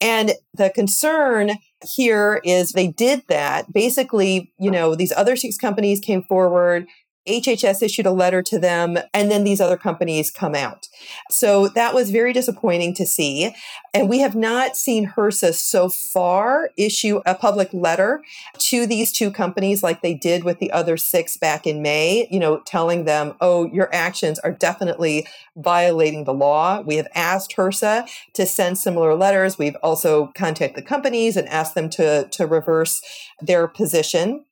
And 0.00 0.32
the 0.52 0.70
concern 0.70 1.52
here 1.84 2.40
is 2.44 2.72
they 2.72 2.88
did 2.88 3.22
that. 3.28 3.72
Basically, 3.72 4.52
you 4.58 4.70
know, 4.70 4.94
these 4.94 5.12
other 5.12 5.36
six 5.36 5.56
companies 5.56 6.00
came 6.00 6.22
forward 6.22 6.86
HHS 7.26 7.82
issued 7.82 8.06
a 8.06 8.10
letter 8.10 8.42
to 8.42 8.58
them, 8.58 8.98
and 9.12 9.30
then 9.30 9.44
these 9.44 9.60
other 9.60 9.76
companies 9.76 10.30
come 10.30 10.54
out. 10.54 10.88
So 11.30 11.68
that 11.68 11.94
was 11.94 12.10
very 12.10 12.32
disappointing 12.32 12.94
to 12.94 13.06
see. 13.06 13.54
And 13.94 14.08
we 14.08 14.18
have 14.18 14.34
not 14.34 14.76
seen 14.76 15.08
HRSA 15.10 15.54
so 15.54 15.88
far 15.88 16.70
issue 16.76 17.22
a 17.24 17.34
public 17.34 17.70
letter 17.72 18.22
to 18.58 18.86
these 18.86 19.12
two 19.12 19.30
companies 19.30 19.82
like 19.82 20.02
they 20.02 20.14
did 20.14 20.44
with 20.44 20.58
the 20.58 20.72
other 20.72 20.96
six 20.96 21.36
back 21.36 21.66
in 21.66 21.80
May, 21.80 22.28
you 22.30 22.40
know, 22.40 22.60
telling 22.66 23.04
them, 23.04 23.34
oh, 23.40 23.66
your 23.66 23.88
actions 23.94 24.38
are 24.40 24.52
definitely 24.52 25.26
violating 25.56 26.24
the 26.24 26.34
law. 26.34 26.80
We 26.80 26.96
have 26.96 27.08
asked 27.14 27.54
HRSA 27.56 28.08
to 28.34 28.46
send 28.46 28.78
similar 28.78 29.14
letters. 29.14 29.58
We've 29.58 29.76
also 29.82 30.32
contacted 30.36 30.84
the 30.84 30.86
companies 30.86 31.36
and 31.36 31.48
asked 31.48 31.74
them 31.74 31.88
to, 31.90 32.28
to 32.28 32.46
reverse 32.46 33.00
their 33.40 33.66
position 33.66 34.44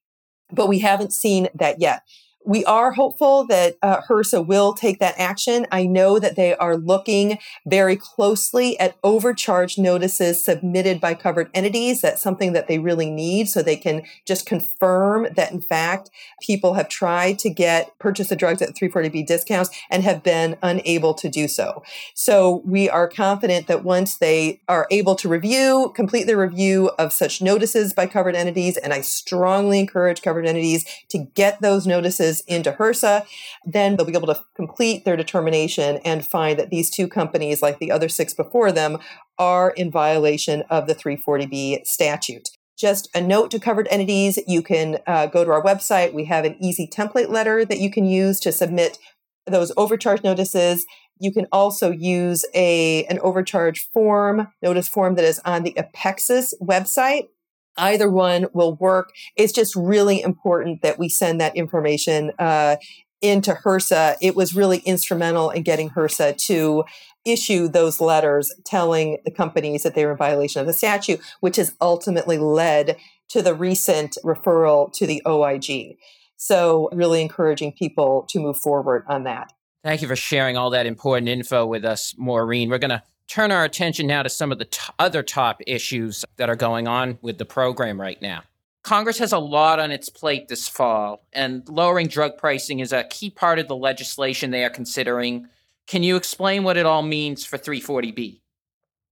but 0.54 0.68
we 0.68 0.80
haven't 0.80 1.12
seen 1.14 1.48
that 1.54 1.80
yet 1.80 2.02
we 2.44 2.64
are 2.64 2.92
hopeful 2.92 3.46
that 3.46 3.76
uh, 3.82 4.00
HRSA 4.02 4.46
will 4.46 4.72
take 4.72 4.98
that 4.98 5.14
action. 5.18 5.66
I 5.70 5.86
know 5.86 6.18
that 6.18 6.36
they 6.36 6.54
are 6.56 6.76
looking 6.76 7.38
very 7.66 7.96
closely 7.96 8.78
at 8.80 8.96
overcharge 9.04 9.78
notices 9.78 10.44
submitted 10.44 11.00
by 11.00 11.14
covered 11.14 11.50
entities. 11.54 12.00
That's 12.00 12.22
something 12.22 12.52
that 12.52 12.68
they 12.68 12.78
really 12.78 13.10
need 13.10 13.48
so 13.48 13.62
they 13.62 13.76
can 13.76 14.02
just 14.26 14.46
confirm 14.46 15.28
that, 15.36 15.52
in 15.52 15.60
fact, 15.60 16.10
people 16.40 16.74
have 16.74 16.88
tried 16.88 17.38
to 17.40 17.50
get 17.50 17.96
purchase 17.98 18.32
of 18.32 18.38
drugs 18.38 18.62
at 18.62 18.74
340B 18.74 19.26
discounts 19.26 19.70
and 19.90 20.02
have 20.02 20.22
been 20.22 20.56
unable 20.62 21.14
to 21.14 21.28
do 21.28 21.46
so. 21.46 21.82
So 22.14 22.62
we 22.64 22.88
are 22.88 23.08
confident 23.08 23.66
that 23.68 23.84
once 23.84 24.18
they 24.18 24.60
are 24.68 24.86
able 24.90 25.14
to 25.16 25.28
review, 25.28 25.92
complete 25.94 26.24
their 26.24 26.38
review 26.38 26.90
of 26.98 27.12
such 27.12 27.40
notices 27.40 27.92
by 27.92 28.06
covered 28.06 28.34
entities, 28.34 28.76
and 28.76 28.92
I 28.92 29.00
strongly 29.00 29.78
encourage 29.78 30.22
covered 30.22 30.46
entities 30.46 30.84
to 31.10 31.18
get 31.34 31.60
those 31.60 31.86
notices 31.86 32.31
into 32.40 32.72
HRSA, 32.72 33.26
then 33.64 33.96
they'll 33.96 34.06
be 34.06 34.16
able 34.16 34.34
to 34.34 34.42
complete 34.54 35.04
their 35.04 35.16
determination 35.16 35.98
and 36.04 36.24
find 36.24 36.58
that 36.58 36.70
these 36.70 36.90
two 36.90 37.08
companies, 37.08 37.62
like 37.62 37.78
the 37.78 37.90
other 37.90 38.08
six 38.08 38.34
before 38.34 38.72
them, 38.72 38.98
are 39.38 39.70
in 39.70 39.90
violation 39.90 40.62
of 40.70 40.86
the 40.86 40.94
340B 40.94 41.86
statute. 41.86 42.48
Just 42.76 43.08
a 43.14 43.20
note 43.20 43.50
to 43.50 43.60
covered 43.60 43.86
entities 43.90 44.38
you 44.46 44.62
can 44.62 44.98
uh, 45.06 45.26
go 45.26 45.44
to 45.44 45.50
our 45.50 45.62
website. 45.62 46.12
We 46.12 46.24
have 46.24 46.44
an 46.44 46.56
easy 46.60 46.88
template 46.88 47.28
letter 47.28 47.64
that 47.64 47.78
you 47.78 47.90
can 47.90 48.04
use 48.04 48.40
to 48.40 48.52
submit 48.52 48.98
those 49.46 49.72
overcharge 49.76 50.24
notices. 50.24 50.86
You 51.18 51.32
can 51.32 51.46
also 51.52 51.90
use 51.90 52.44
a 52.54 53.04
an 53.04 53.18
overcharge 53.20 53.88
form, 53.90 54.48
notice 54.62 54.88
form 54.88 55.14
that 55.14 55.24
is 55.24 55.40
on 55.44 55.62
the 55.62 55.76
Apexus 55.76 56.54
website. 56.60 57.28
Either 57.76 58.10
one 58.10 58.46
will 58.52 58.76
work. 58.76 59.10
It's 59.36 59.52
just 59.52 59.74
really 59.74 60.20
important 60.20 60.82
that 60.82 60.98
we 60.98 61.08
send 61.08 61.40
that 61.40 61.56
information 61.56 62.32
uh, 62.38 62.76
into 63.20 63.52
HRSA. 63.52 64.16
It 64.20 64.36
was 64.36 64.54
really 64.54 64.78
instrumental 64.78 65.50
in 65.50 65.62
getting 65.62 65.90
HRSA 65.90 66.36
to 66.46 66.84
issue 67.24 67.68
those 67.68 68.00
letters 68.00 68.52
telling 68.64 69.18
the 69.24 69.30
companies 69.30 69.84
that 69.84 69.94
they 69.94 70.04
were 70.04 70.12
in 70.12 70.18
violation 70.18 70.60
of 70.60 70.66
the 70.66 70.72
statute, 70.72 71.20
which 71.40 71.56
has 71.56 71.74
ultimately 71.80 72.36
led 72.36 72.96
to 73.28 73.42
the 73.42 73.54
recent 73.54 74.18
referral 74.24 74.92
to 74.92 75.06
the 75.06 75.22
OIG. 75.26 75.96
So, 76.36 76.88
really 76.92 77.22
encouraging 77.22 77.72
people 77.72 78.26
to 78.30 78.40
move 78.40 78.56
forward 78.56 79.04
on 79.08 79.22
that. 79.24 79.52
Thank 79.84 80.02
you 80.02 80.08
for 80.08 80.16
sharing 80.16 80.56
all 80.56 80.70
that 80.70 80.86
important 80.86 81.28
info 81.28 81.64
with 81.64 81.84
us, 81.84 82.14
Maureen. 82.18 82.68
We're 82.68 82.78
going 82.78 82.90
to 82.90 83.02
turn 83.28 83.52
our 83.52 83.64
attention 83.64 84.06
now 84.06 84.22
to 84.22 84.28
some 84.28 84.52
of 84.52 84.58
the 84.58 84.64
t- 84.66 84.92
other 84.98 85.22
top 85.22 85.60
issues 85.66 86.24
that 86.36 86.50
are 86.50 86.56
going 86.56 86.88
on 86.88 87.18
with 87.22 87.38
the 87.38 87.44
program 87.44 88.00
right 88.00 88.20
now. 88.20 88.42
Congress 88.82 89.18
has 89.18 89.32
a 89.32 89.38
lot 89.38 89.78
on 89.78 89.90
its 89.90 90.08
plate 90.08 90.48
this 90.48 90.68
fall, 90.68 91.24
and 91.32 91.68
lowering 91.68 92.08
drug 92.08 92.36
pricing 92.36 92.80
is 92.80 92.92
a 92.92 93.04
key 93.04 93.30
part 93.30 93.58
of 93.58 93.68
the 93.68 93.76
legislation 93.76 94.50
they 94.50 94.64
are 94.64 94.70
considering. 94.70 95.46
Can 95.86 96.02
you 96.02 96.16
explain 96.16 96.64
what 96.64 96.76
it 96.76 96.84
all 96.84 97.02
means 97.02 97.44
for 97.44 97.58
340B? 97.58 98.40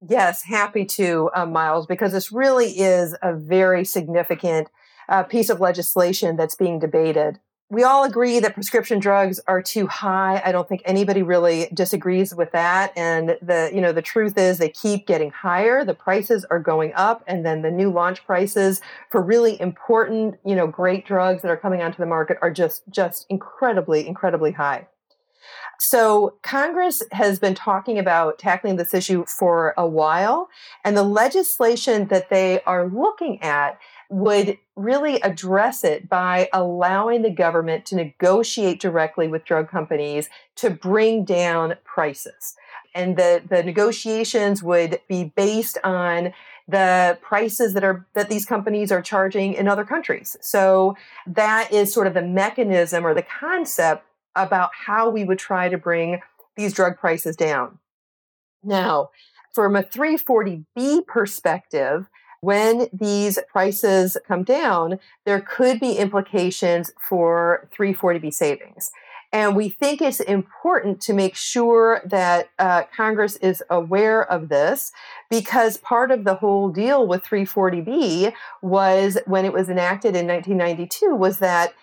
Yes, 0.09 0.43
happy 0.43 0.85
to, 0.87 1.31
uh, 1.35 1.47
Miles, 1.47 1.87
because 1.87 2.13
this 2.13 2.33
really 2.33 2.79
is 2.79 3.15
a 3.23 3.35
very 3.35 3.85
significant 3.85 4.69
uh, 5.09 5.23
piece 5.23 5.51
of 5.51 5.61
legislation 5.61 6.37
that's 6.37 6.55
being 6.55 6.79
debated 6.79 7.39
we 7.71 7.85
all 7.85 8.03
agree 8.03 8.41
that 8.41 8.55
prescription 8.55 8.99
drugs 8.99 9.41
are 9.47 9.63
too 9.63 9.87
high. 9.87 10.43
I 10.45 10.51
don't 10.51 10.69
think 10.69 10.83
anybody 10.85 11.23
really 11.23 11.69
disagrees 11.73 12.35
with 12.35 12.51
that. 12.51 12.93
And 12.97 13.39
the, 13.41 13.71
you 13.73 13.81
know, 13.81 13.93
the 13.93 14.03
truth 14.03 14.37
is 14.37 14.59
they 14.59 14.71
keep 14.71 15.07
getting 15.07 15.31
higher. 15.31 15.85
The 15.85 15.95
prices 15.95 16.45
are 16.51 16.59
going 16.59 16.93
up. 16.95 17.23
And 17.29 17.47
then 17.47 17.63
the 17.63 17.71
new 17.71 17.91
launch 17.93 18.27
prices 18.27 18.81
for 19.11 19.23
really 19.23 19.61
important, 19.61 20.37
you 20.45 20.57
know, 20.57 20.67
great 20.67 21.07
drugs 21.07 21.43
that 21.43 21.49
are 21.51 21.57
coming 21.57 21.81
onto 21.81 21.99
the 21.99 22.07
market 22.07 22.39
are 22.43 22.51
just, 22.51 22.83
just 22.91 23.25
incredibly, 23.29 24.07
incredibly 24.07 24.51
high. 24.51 24.89
So 25.79 26.35
Congress 26.43 27.03
has 27.13 27.39
been 27.39 27.55
talking 27.55 27.99
about 27.99 28.39
tackling 28.39 28.77
this 28.77 28.93
issue 28.93 29.25
for 29.27 29.75
a 29.79 29.87
while. 29.87 30.49
And 30.85 30.97
the 30.97 31.05
legislation 31.05 32.09
that 32.09 32.31
they 32.31 32.63
are 32.65 32.87
looking 32.87 33.41
at 33.43 33.79
would 34.11 34.59
really 34.75 35.21
address 35.23 35.85
it 35.85 36.09
by 36.09 36.49
allowing 36.53 37.23
the 37.23 37.31
government 37.31 37.87
to 37.87 37.95
negotiate 37.95 38.81
directly 38.81 39.29
with 39.29 39.45
drug 39.45 39.71
companies 39.71 40.29
to 40.57 40.69
bring 40.69 41.25
down 41.25 41.75
prices. 41.85 42.57
And 42.93 43.17
the, 43.17 43.41
the 43.49 43.63
negotiations 43.63 44.65
would 44.65 45.01
be 45.09 45.33
based 45.37 45.79
on 45.85 46.33
the 46.67 47.19
prices 47.23 47.73
that 47.75 47.85
are 47.85 48.07
that 48.15 48.29
these 48.29 48.45
companies 48.45 48.93
are 48.93 49.03
charging 49.03 49.55
in 49.55 49.69
other 49.69 49.85
countries. 49.85 50.37
So 50.41 50.97
that 51.27 51.73
is 51.73 51.93
sort 51.93 52.07
of 52.07 52.15
the 52.15 52.23
mechanism 52.23 53.05
or 53.05 53.15
the 53.15 53.23
concept 53.23 54.05
about 54.37 54.71
how 54.87 55.09
we 55.09 55.25
would 55.25 55.39
try 55.39 55.69
to 55.69 55.79
bring 55.79 56.21
these 56.57 56.73
drug 56.73 56.99
prices 56.99 57.37
down. 57.37 57.79
Now, 58.63 59.11
from 59.53 59.75
a 59.75 59.83
340B 59.83 61.07
perspective, 61.07 62.09
when 62.41 62.89
these 62.93 63.39
prices 63.51 64.17
come 64.27 64.43
down, 64.43 64.99
there 65.27 65.41
could 65.41 65.79
be 65.79 65.93
implications 65.93 66.91
for 67.09 67.69
340B 67.77 68.33
savings. 68.33 68.91
And 69.33 69.55
we 69.55 69.69
think 69.69 70.03
it's 70.03 70.19
important 70.19 71.01
to 71.03 71.13
make 71.13 71.37
sure 71.37 72.01
that 72.05 72.51
uh, 72.59 72.83
Congress 72.95 73.37
is 73.37 73.63
aware 73.71 74.31
of 74.31 74.49
this 74.49 74.91
because 75.29 75.77
part 75.77 76.11
of 76.11 76.25
the 76.25 76.35
whole 76.35 76.69
deal 76.69 77.07
with 77.07 77.23
340B 77.25 78.33
was 78.61 79.19
when 79.27 79.45
it 79.45 79.53
was 79.53 79.69
enacted 79.69 80.17
in 80.17 80.27
1992 80.27 81.15
was 81.15 81.39
that 81.39 81.75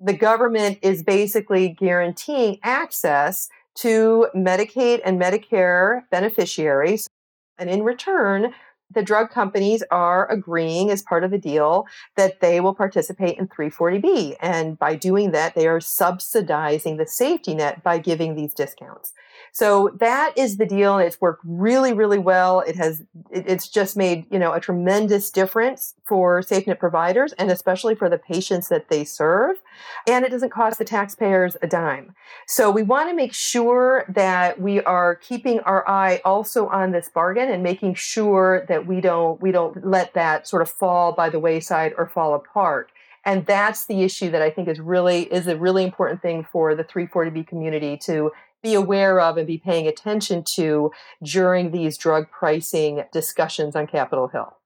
the 0.00 0.12
government 0.12 0.78
is 0.82 1.02
basically 1.04 1.68
guaranteeing 1.68 2.58
access 2.64 3.48
to 3.76 4.28
Medicaid 4.34 5.00
and 5.04 5.20
Medicare 5.20 6.02
beneficiaries. 6.10 7.06
And 7.58 7.70
in 7.70 7.84
return, 7.84 8.52
the 8.90 9.02
drug 9.02 9.30
companies 9.30 9.82
are 9.90 10.30
agreeing 10.30 10.90
as 10.90 11.02
part 11.02 11.24
of 11.24 11.30
the 11.30 11.38
deal 11.38 11.86
that 12.16 12.40
they 12.40 12.60
will 12.60 12.74
participate 12.74 13.38
in 13.38 13.48
340B. 13.48 14.36
And 14.40 14.78
by 14.78 14.94
doing 14.94 15.32
that, 15.32 15.54
they 15.54 15.66
are 15.66 15.80
subsidizing 15.80 16.96
the 16.96 17.06
safety 17.06 17.54
net 17.54 17.82
by 17.82 17.98
giving 17.98 18.34
these 18.34 18.54
discounts. 18.54 19.12
So 19.52 19.96
that 20.00 20.32
is 20.36 20.58
the 20.58 20.66
deal. 20.66 20.98
It's 20.98 21.20
worked 21.20 21.42
really, 21.44 21.92
really 21.92 22.18
well. 22.18 22.60
It 22.60 22.76
has, 22.76 23.02
it's 23.30 23.68
just 23.68 23.96
made, 23.96 24.26
you 24.30 24.38
know, 24.38 24.52
a 24.52 24.60
tremendous 24.60 25.30
difference 25.30 25.94
for 26.04 26.42
SafeNet 26.42 26.78
providers 26.78 27.32
and 27.34 27.50
especially 27.50 27.94
for 27.94 28.08
the 28.08 28.18
patients 28.18 28.68
that 28.68 28.88
they 28.88 29.04
serve. 29.04 29.56
And 30.06 30.24
it 30.24 30.30
doesn't 30.30 30.50
cost 30.50 30.78
the 30.78 30.84
taxpayers 30.84 31.56
a 31.62 31.66
dime. 31.66 32.14
So 32.46 32.70
we 32.70 32.82
want 32.82 33.08
to 33.08 33.16
make 33.16 33.32
sure 33.32 34.04
that 34.08 34.60
we 34.60 34.82
are 34.82 35.14
keeping 35.16 35.60
our 35.60 35.88
eye 35.88 36.20
also 36.24 36.68
on 36.68 36.92
this 36.92 37.08
bargain 37.08 37.50
and 37.50 37.62
making 37.62 37.94
sure 37.94 38.66
that 38.68 38.86
we 38.86 39.00
don't, 39.00 39.40
we 39.40 39.52
don't 39.52 39.86
let 39.86 40.14
that 40.14 40.46
sort 40.46 40.62
of 40.62 40.68
fall 40.68 41.12
by 41.12 41.30
the 41.30 41.40
wayside 41.40 41.94
or 41.96 42.06
fall 42.06 42.34
apart. 42.34 42.90
And 43.26 43.44
that's 43.44 43.86
the 43.86 44.04
issue 44.04 44.30
that 44.30 44.40
I 44.40 44.50
think 44.50 44.68
is 44.68 44.78
really 44.78 45.22
is 45.22 45.48
a 45.48 45.56
really 45.56 45.82
important 45.82 46.22
thing 46.22 46.46
for 46.50 46.76
the 46.76 46.84
340B 46.84 47.46
community 47.46 47.96
to 48.04 48.30
be 48.66 48.74
aware 48.74 49.20
of 49.20 49.36
and 49.36 49.46
be 49.46 49.58
paying 49.58 49.86
attention 49.86 50.42
to 50.42 50.90
during 51.22 51.70
these 51.70 51.96
drug 51.96 52.28
pricing 52.32 53.04
discussions 53.12 53.76
on 53.76 53.86
Capitol 53.86 54.26
Hill. 54.26 54.56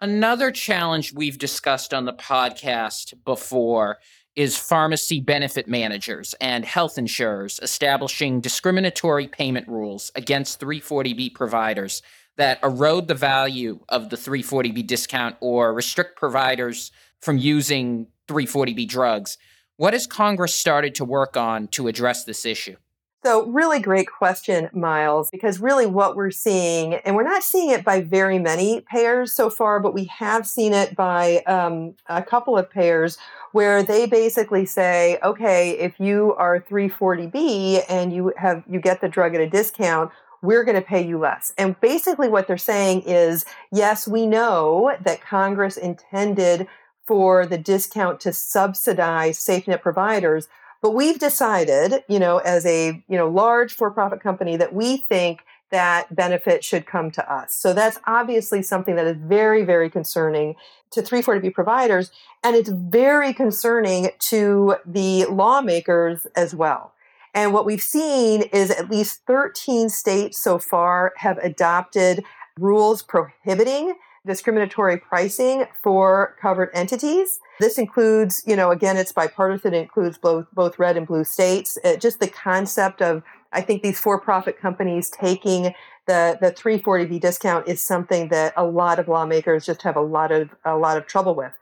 Another 0.00 0.50
challenge 0.50 1.12
we've 1.12 1.38
discussed 1.38 1.94
on 1.94 2.04
the 2.04 2.12
podcast 2.12 3.14
before 3.24 3.98
is 4.34 4.58
pharmacy 4.58 5.20
benefit 5.20 5.68
managers 5.68 6.34
and 6.40 6.64
health 6.64 6.98
insurers 6.98 7.60
establishing 7.62 8.40
discriminatory 8.40 9.28
payment 9.28 9.68
rules 9.68 10.10
against 10.16 10.58
340B 10.58 11.32
providers 11.32 12.02
that 12.36 12.58
erode 12.64 13.06
the 13.06 13.14
value 13.14 13.78
of 13.88 14.10
the 14.10 14.16
340B 14.16 14.84
discount 14.84 15.36
or 15.40 15.72
restrict 15.72 16.16
providers 16.16 16.90
from 17.20 17.38
using 17.38 18.08
340B 18.26 18.88
drugs. 18.88 19.38
What 19.76 19.92
has 19.92 20.08
Congress 20.08 20.54
started 20.54 20.96
to 20.96 21.04
work 21.04 21.36
on 21.36 21.68
to 21.68 21.86
address 21.86 22.24
this 22.24 22.44
issue? 22.44 22.76
So, 23.24 23.46
really 23.46 23.78
great 23.78 24.10
question, 24.10 24.68
Miles, 24.72 25.30
because 25.30 25.60
really 25.60 25.86
what 25.86 26.16
we're 26.16 26.32
seeing, 26.32 26.94
and 26.94 27.14
we're 27.14 27.22
not 27.22 27.44
seeing 27.44 27.70
it 27.70 27.84
by 27.84 28.00
very 28.00 28.40
many 28.40 28.80
payers 28.80 29.32
so 29.32 29.48
far, 29.48 29.78
but 29.78 29.94
we 29.94 30.06
have 30.06 30.44
seen 30.44 30.72
it 30.72 30.96
by 30.96 31.38
um, 31.46 31.94
a 32.08 32.20
couple 32.20 32.58
of 32.58 32.68
payers 32.68 33.18
where 33.52 33.84
they 33.84 34.06
basically 34.06 34.66
say, 34.66 35.20
okay, 35.22 35.70
if 35.78 36.00
you 36.00 36.34
are 36.36 36.58
340B 36.60 37.84
and 37.88 38.12
you 38.12 38.32
have 38.36 38.64
you 38.68 38.80
get 38.80 39.00
the 39.00 39.08
drug 39.08 39.36
at 39.36 39.40
a 39.40 39.48
discount, 39.48 40.10
we're 40.42 40.64
going 40.64 40.74
to 40.74 40.82
pay 40.82 41.06
you 41.06 41.16
less. 41.16 41.54
And 41.56 41.80
basically 41.80 42.28
what 42.28 42.48
they're 42.48 42.58
saying 42.58 43.02
is, 43.02 43.44
yes, 43.70 44.08
we 44.08 44.26
know 44.26 44.96
that 45.00 45.22
Congress 45.22 45.76
intended 45.76 46.66
for 47.06 47.46
the 47.46 47.58
discount 47.58 48.20
to 48.20 48.32
subsidize 48.32 49.38
SafeNet 49.38 49.80
providers, 49.80 50.48
but 50.82 50.90
we've 50.90 51.18
decided, 51.18 52.04
you 52.08 52.18
know, 52.18 52.38
as 52.38 52.66
a, 52.66 53.02
you 53.08 53.16
know, 53.16 53.28
large 53.28 53.72
for-profit 53.72 54.20
company 54.20 54.56
that 54.56 54.74
we 54.74 54.98
think 54.98 55.42
that 55.70 56.14
benefit 56.14 56.62
should 56.62 56.84
come 56.84 57.10
to 57.12 57.32
us. 57.32 57.54
So 57.54 57.72
that's 57.72 57.98
obviously 58.06 58.62
something 58.62 58.96
that 58.96 59.06
is 59.06 59.16
very, 59.16 59.64
very 59.64 59.88
concerning 59.88 60.56
to 60.90 61.00
340B 61.00 61.54
providers. 61.54 62.10
And 62.44 62.54
it's 62.54 62.68
very 62.68 63.32
concerning 63.32 64.10
to 64.18 64.76
the 64.84 65.24
lawmakers 65.26 66.26
as 66.36 66.54
well. 66.54 66.92
And 67.32 67.54
what 67.54 67.64
we've 67.64 67.82
seen 67.82 68.42
is 68.52 68.70
at 68.70 68.90
least 68.90 69.22
13 69.26 69.88
states 69.88 70.36
so 70.36 70.58
far 70.58 71.14
have 71.16 71.38
adopted 71.38 72.22
rules 72.58 73.02
prohibiting 73.02 73.94
discriminatory 74.26 74.98
pricing 74.98 75.64
for 75.82 76.36
covered 76.40 76.70
entities. 76.74 77.40
This 77.60 77.78
includes, 77.78 78.42
you 78.46 78.56
know, 78.56 78.70
again, 78.70 78.96
it's 78.96 79.12
bipartisan. 79.12 79.74
It 79.74 79.82
includes 79.82 80.18
both, 80.18 80.46
both 80.52 80.78
red 80.78 80.96
and 80.96 81.06
blue 81.06 81.24
states. 81.24 81.78
It, 81.82 82.00
just 82.00 82.20
the 82.20 82.28
concept 82.28 83.02
of, 83.02 83.22
I 83.52 83.60
think 83.60 83.82
these 83.82 83.98
for-profit 83.98 84.58
companies 84.58 85.10
taking 85.10 85.74
the, 86.06 86.38
the 86.40 86.52
340B 86.52 87.20
discount 87.20 87.68
is 87.68 87.80
something 87.80 88.28
that 88.28 88.52
a 88.56 88.64
lot 88.64 88.98
of 88.98 89.08
lawmakers 89.08 89.66
just 89.66 89.82
have 89.82 89.96
a 89.96 90.00
lot 90.00 90.32
of, 90.32 90.50
a 90.64 90.76
lot 90.76 90.96
of 90.96 91.06
trouble 91.06 91.34
with. 91.34 91.52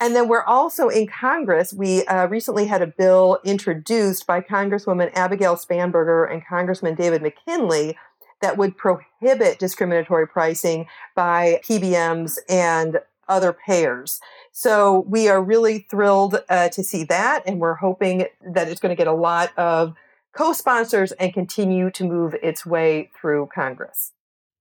And 0.00 0.14
then 0.14 0.28
we're 0.28 0.44
also 0.44 0.88
in 0.88 1.06
Congress. 1.06 1.72
We 1.72 2.04
uh, 2.06 2.26
recently 2.26 2.66
had 2.66 2.82
a 2.82 2.86
bill 2.86 3.38
introduced 3.44 4.26
by 4.26 4.40
Congresswoman 4.40 5.12
Abigail 5.14 5.56
Spanberger 5.56 6.30
and 6.30 6.44
Congressman 6.44 6.94
David 6.94 7.22
McKinley 7.22 7.96
that 8.40 8.56
would 8.56 8.76
prohibit 8.76 9.58
discriminatory 9.58 10.26
pricing 10.26 10.86
by 11.14 11.60
PBMs 11.64 12.38
and 12.48 13.00
other 13.28 13.52
payers. 13.52 14.20
So 14.52 15.00
we 15.08 15.28
are 15.28 15.42
really 15.42 15.86
thrilled 15.90 16.40
uh, 16.48 16.68
to 16.70 16.84
see 16.84 17.04
that, 17.04 17.42
and 17.46 17.60
we're 17.60 17.74
hoping 17.74 18.26
that 18.46 18.68
it's 18.68 18.80
going 18.80 18.90
to 18.90 18.96
get 18.96 19.06
a 19.06 19.12
lot 19.12 19.56
of 19.58 19.94
co-sponsors 20.32 21.12
and 21.12 21.32
continue 21.32 21.90
to 21.90 22.04
move 22.04 22.34
its 22.42 22.66
way 22.66 23.10
through 23.18 23.48
Congress. 23.54 24.12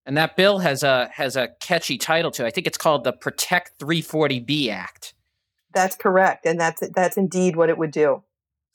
And 0.06 0.18
that 0.18 0.36
bill 0.36 0.60
has 0.60 0.84
a 0.84 1.10
has 1.14 1.36
a 1.36 1.50
catchy 1.60 1.98
title 1.98 2.30
to 2.32 2.44
it. 2.44 2.48
I 2.48 2.52
think 2.52 2.68
it's 2.68 2.78
called 2.78 3.04
the 3.04 3.14
Protect 3.14 3.80
340B 3.80 4.70
Act. 4.70 5.14
That's 5.74 5.96
correct, 5.96 6.46
and 6.46 6.60
that's 6.60 6.84
that's 6.94 7.18
indeed 7.18 7.56
what 7.56 7.70
it 7.70 7.78
would 7.78 7.92
do. 7.92 8.24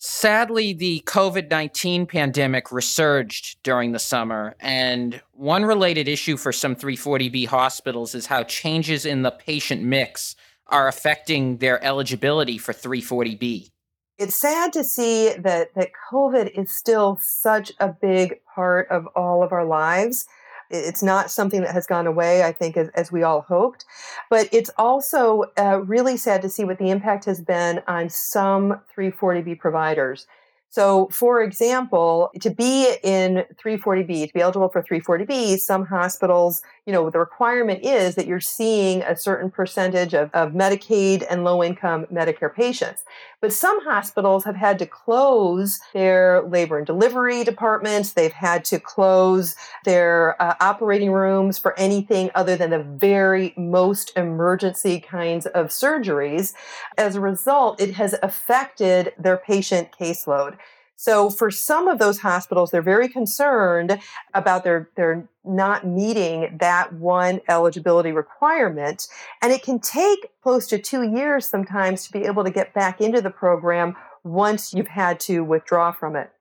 Sadly, 0.00 0.72
the 0.72 1.02
COVID 1.06 1.50
19 1.50 2.06
pandemic 2.06 2.70
resurged 2.70 3.60
during 3.64 3.90
the 3.90 3.98
summer, 3.98 4.54
and 4.60 5.20
one 5.32 5.64
related 5.64 6.06
issue 6.06 6.36
for 6.36 6.52
some 6.52 6.76
340B 6.76 7.46
hospitals 7.48 8.14
is 8.14 8.26
how 8.26 8.44
changes 8.44 9.04
in 9.04 9.22
the 9.22 9.32
patient 9.32 9.82
mix 9.82 10.36
are 10.68 10.86
affecting 10.86 11.56
their 11.56 11.82
eligibility 11.82 12.58
for 12.58 12.72
340B. 12.72 13.70
It's 14.18 14.36
sad 14.36 14.72
to 14.74 14.84
see 14.84 15.32
that, 15.36 15.74
that 15.74 15.90
COVID 16.12 16.56
is 16.56 16.76
still 16.76 17.18
such 17.20 17.72
a 17.80 17.88
big 17.88 18.36
part 18.54 18.88
of 18.90 19.06
all 19.16 19.42
of 19.42 19.52
our 19.52 19.64
lives. 19.64 20.26
It's 20.70 21.02
not 21.02 21.30
something 21.30 21.62
that 21.62 21.72
has 21.72 21.86
gone 21.86 22.06
away, 22.06 22.42
I 22.42 22.52
think, 22.52 22.76
as, 22.76 22.88
as 22.90 23.10
we 23.10 23.22
all 23.22 23.42
hoped. 23.42 23.84
But 24.28 24.48
it's 24.52 24.70
also 24.76 25.44
uh, 25.56 25.80
really 25.84 26.16
sad 26.16 26.42
to 26.42 26.48
see 26.48 26.64
what 26.64 26.78
the 26.78 26.90
impact 26.90 27.24
has 27.24 27.40
been 27.40 27.82
on 27.86 28.10
some 28.10 28.80
340B 28.96 29.58
providers. 29.58 30.26
So, 30.70 31.08
for 31.10 31.42
example, 31.42 32.30
to 32.40 32.50
be 32.50 32.94
in 33.02 33.44
340B, 33.62 34.28
to 34.28 34.34
be 34.34 34.40
eligible 34.40 34.68
for 34.68 34.82
340B, 34.82 35.58
some 35.58 35.86
hospitals, 35.86 36.62
you 36.84 36.92
know, 36.92 37.08
the 37.08 37.18
requirement 37.18 37.84
is 37.84 38.16
that 38.16 38.26
you're 38.26 38.38
seeing 38.38 39.02
a 39.02 39.16
certain 39.16 39.50
percentage 39.50 40.12
of, 40.12 40.30
of 40.34 40.52
Medicaid 40.52 41.24
and 41.30 41.42
low 41.42 41.64
income 41.64 42.06
Medicare 42.12 42.54
patients. 42.54 43.04
But 43.40 43.52
some 43.52 43.82
hospitals 43.84 44.44
have 44.44 44.56
had 44.56 44.78
to 44.80 44.86
close 44.86 45.80
their 45.94 46.42
labor 46.42 46.76
and 46.76 46.86
delivery 46.86 47.44
departments. 47.44 48.12
They've 48.12 48.32
had 48.32 48.64
to 48.66 48.78
close 48.78 49.56
their 49.84 50.40
uh, 50.42 50.54
operating 50.60 51.12
rooms 51.12 51.56
for 51.58 51.78
anything 51.78 52.30
other 52.34 52.56
than 52.56 52.70
the 52.70 52.82
very 52.82 53.54
most 53.56 54.12
emergency 54.16 55.00
kinds 55.00 55.46
of 55.46 55.68
surgeries. 55.68 56.52
As 56.98 57.16
a 57.16 57.20
result, 57.20 57.80
it 57.80 57.94
has 57.94 58.14
affected 58.22 59.14
their 59.18 59.36
patient 59.38 59.90
caseload. 59.98 60.57
So 61.00 61.30
for 61.30 61.48
some 61.48 61.86
of 61.86 62.00
those 62.00 62.18
hospitals, 62.18 62.72
they're 62.72 62.82
very 62.82 63.08
concerned 63.08 64.00
about 64.34 64.64
their, 64.64 64.90
their 64.96 65.28
not 65.44 65.86
meeting 65.86 66.58
that 66.58 66.92
one 66.92 67.40
eligibility 67.48 68.10
requirement. 68.10 69.06
And 69.40 69.52
it 69.52 69.62
can 69.62 69.78
take 69.78 70.26
close 70.42 70.66
to 70.66 70.78
two 70.78 71.04
years 71.04 71.46
sometimes 71.46 72.04
to 72.04 72.12
be 72.12 72.24
able 72.24 72.42
to 72.42 72.50
get 72.50 72.74
back 72.74 73.00
into 73.00 73.20
the 73.20 73.30
program 73.30 73.94
once 74.24 74.74
you've 74.74 74.88
had 74.88 75.20
to 75.20 75.44
withdraw 75.44 75.92
from 75.92 76.16
it. 76.16 76.32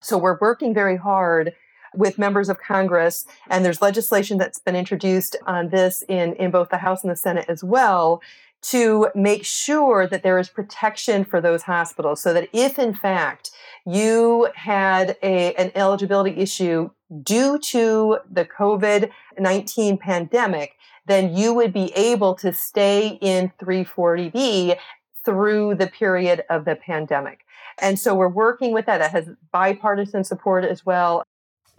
So 0.00 0.16
we're 0.16 0.38
working 0.40 0.72
very 0.72 0.96
hard 0.96 1.52
with 1.94 2.18
members 2.18 2.48
of 2.48 2.58
Congress, 2.58 3.26
and 3.50 3.64
there's 3.64 3.82
legislation 3.82 4.38
that's 4.38 4.60
been 4.60 4.76
introduced 4.76 5.36
on 5.46 5.68
this 5.68 6.02
in, 6.08 6.34
in 6.36 6.50
both 6.50 6.70
the 6.70 6.78
House 6.78 7.02
and 7.02 7.10
the 7.10 7.16
Senate 7.16 7.46
as 7.48 7.62
well 7.62 8.22
to 8.62 9.08
make 9.14 9.44
sure 9.44 10.06
that 10.06 10.22
there 10.22 10.38
is 10.38 10.48
protection 10.48 11.24
for 11.24 11.40
those 11.40 11.62
hospitals 11.62 12.20
so 12.20 12.32
that 12.34 12.48
if 12.52 12.78
in 12.78 12.92
fact 12.94 13.50
you 13.86 14.48
had 14.54 15.16
a, 15.22 15.54
an 15.54 15.72
eligibility 15.74 16.36
issue 16.36 16.90
due 17.22 17.58
to 17.58 18.18
the 18.30 18.44
COVID 18.44 19.10
19 19.38 19.98
pandemic, 19.98 20.76
then 21.06 21.34
you 21.34 21.54
would 21.54 21.72
be 21.72 21.92
able 21.94 22.34
to 22.34 22.52
stay 22.52 23.18
in 23.20 23.52
340B 23.60 24.76
through 25.24 25.74
the 25.74 25.86
period 25.86 26.44
of 26.50 26.64
the 26.64 26.76
pandemic. 26.76 27.44
And 27.80 27.98
so 27.98 28.14
we're 28.14 28.28
working 28.28 28.72
with 28.72 28.86
that. 28.86 28.98
That 28.98 29.10
has 29.12 29.30
bipartisan 29.52 30.24
support 30.24 30.64
as 30.64 30.84
well. 30.84 31.24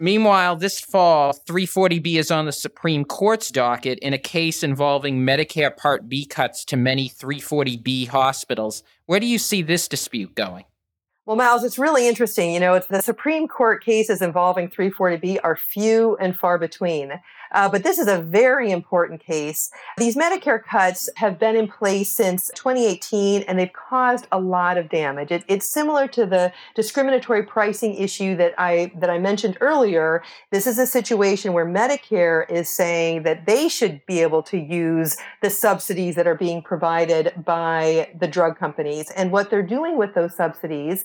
Meanwhile, 0.02 0.56
this 0.56 0.80
fall, 0.80 1.32
340B 1.32 2.16
is 2.16 2.32
on 2.32 2.46
the 2.46 2.50
Supreme 2.50 3.04
Court's 3.04 3.52
docket 3.52 4.00
in 4.00 4.12
a 4.12 4.18
case 4.18 4.64
involving 4.64 5.20
Medicare 5.20 5.76
Part 5.76 6.08
B 6.08 6.26
cuts 6.26 6.64
to 6.64 6.76
many 6.76 7.08
340B 7.08 8.08
hospitals. 8.08 8.82
Where 9.06 9.20
do 9.20 9.26
you 9.26 9.38
see 9.38 9.62
this 9.62 9.86
dispute 9.86 10.34
going? 10.34 10.64
Well, 11.24 11.36
Miles, 11.36 11.62
it's 11.62 11.78
really 11.78 12.08
interesting. 12.08 12.52
You 12.52 12.58
know, 12.58 12.80
the 12.80 13.00
Supreme 13.00 13.46
Court 13.46 13.84
cases 13.84 14.20
involving 14.20 14.68
340B 14.70 15.38
are 15.44 15.54
few 15.54 16.16
and 16.16 16.36
far 16.36 16.58
between. 16.58 17.12
Uh, 17.52 17.68
but 17.68 17.82
this 17.82 17.98
is 17.98 18.08
a 18.08 18.20
very 18.20 18.70
important 18.70 19.20
case. 19.20 19.70
These 19.98 20.16
Medicare 20.16 20.62
cuts 20.62 21.08
have 21.16 21.38
been 21.38 21.54
in 21.54 21.68
place 21.68 22.10
since 22.10 22.50
2018 22.54 23.42
and 23.42 23.58
they've 23.58 23.72
caused 23.72 24.26
a 24.32 24.40
lot 24.40 24.78
of 24.78 24.88
damage. 24.88 25.30
It, 25.30 25.44
it's 25.48 25.66
similar 25.66 26.08
to 26.08 26.26
the 26.26 26.52
discriminatory 26.74 27.42
pricing 27.42 27.94
issue 27.94 28.36
that 28.36 28.54
I, 28.58 28.92
that 28.96 29.10
I 29.10 29.18
mentioned 29.18 29.58
earlier. 29.60 30.22
This 30.50 30.66
is 30.66 30.78
a 30.78 30.86
situation 30.86 31.52
where 31.52 31.66
Medicare 31.66 32.50
is 32.50 32.68
saying 32.68 33.24
that 33.24 33.46
they 33.46 33.68
should 33.68 34.04
be 34.06 34.20
able 34.20 34.42
to 34.44 34.58
use 34.58 35.16
the 35.42 35.50
subsidies 35.50 36.14
that 36.16 36.26
are 36.26 36.34
being 36.34 36.62
provided 36.62 37.32
by 37.44 38.10
the 38.18 38.28
drug 38.28 38.58
companies. 38.58 39.10
And 39.10 39.30
what 39.30 39.50
they're 39.50 39.62
doing 39.62 39.96
with 39.98 40.14
those 40.14 40.34
subsidies 40.34 41.04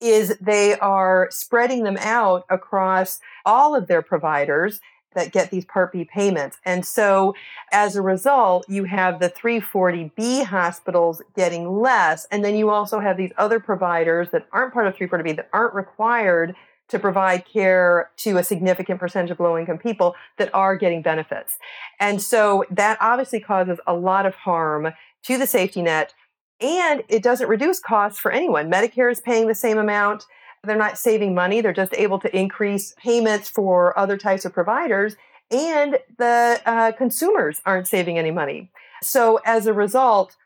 is 0.00 0.36
they 0.40 0.78
are 0.78 1.28
spreading 1.30 1.84
them 1.84 1.98
out 1.98 2.44
across 2.48 3.20
all 3.44 3.74
of 3.74 3.86
their 3.86 4.02
providers 4.02 4.80
that 5.14 5.32
get 5.32 5.50
these 5.50 5.64
Part 5.64 5.92
B 5.92 6.04
payments. 6.04 6.58
And 6.64 6.84
so 6.84 7.34
as 7.72 7.96
a 7.96 8.02
result, 8.02 8.64
you 8.68 8.84
have 8.84 9.20
the 9.20 9.30
340B 9.30 10.44
hospitals 10.44 11.22
getting 11.36 11.80
less. 11.80 12.26
And 12.30 12.44
then 12.44 12.54
you 12.54 12.70
also 12.70 13.00
have 13.00 13.16
these 13.16 13.32
other 13.36 13.60
providers 13.60 14.28
that 14.30 14.46
aren't 14.52 14.72
part 14.72 14.86
of 14.86 14.94
340B 14.94 15.36
that 15.36 15.48
aren't 15.52 15.74
required 15.74 16.54
to 16.88 16.98
provide 16.98 17.44
care 17.44 18.10
to 18.16 18.36
a 18.36 18.44
significant 18.44 18.98
percentage 18.98 19.30
of 19.30 19.38
low 19.38 19.56
income 19.56 19.78
people 19.78 20.14
that 20.38 20.52
are 20.52 20.76
getting 20.76 21.02
benefits. 21.02 21.56
And 22.00 22.20
so 22.20 22.64
that 22.70 22.98
obviously 23.00 23.40
causes 23.40 23.78
a 23.86 23.94
lot 23.94 24.26
of 24.26 24.34
harm 24.34 24.92
to 25.24 25.38
the 25.38 25.46
safety 25.46 25.82
net 25.82 26.14
and 26.60 27.02
it 27.08 27.22
doesn't 27.22 27.48
reduce 27.48 27.80
costs 27.80 28.18
for 28.18 28.30
anyone. 28.30 28.70
Medicare 28.70 29.10
is 29.10 29.20
paying 29.20 29.46
the 29.46 29.54
same 29.54 29.78
amount. 29.78 30.26
They're 30.64 30.76
not 30.76 30.98
saving 30.98 31.34
money. 31.34 31.60
They're 31.60 31.72
just 31.72 31.94
able 31.94 32.18
to 32.20 32.36
increase 32.36 32.94
payments 32.98 33.48
for 33.48 33.98
other 33.98 34.16
types 34.16 34.44
of 34.44 34.52
providers. 34.52 35.16
And 35.50 35.98
the 36.18 36.60
uh, 36.66 36.92
consumers 36.92 37.60
aren't 37.64 37.88
saving 37.88 38.18
any 38.18 38.30
money. 38.30 38.70
So 39.02 39.40
as 39.44 39.66
a 39.66 39.72
result, 39.72 40.36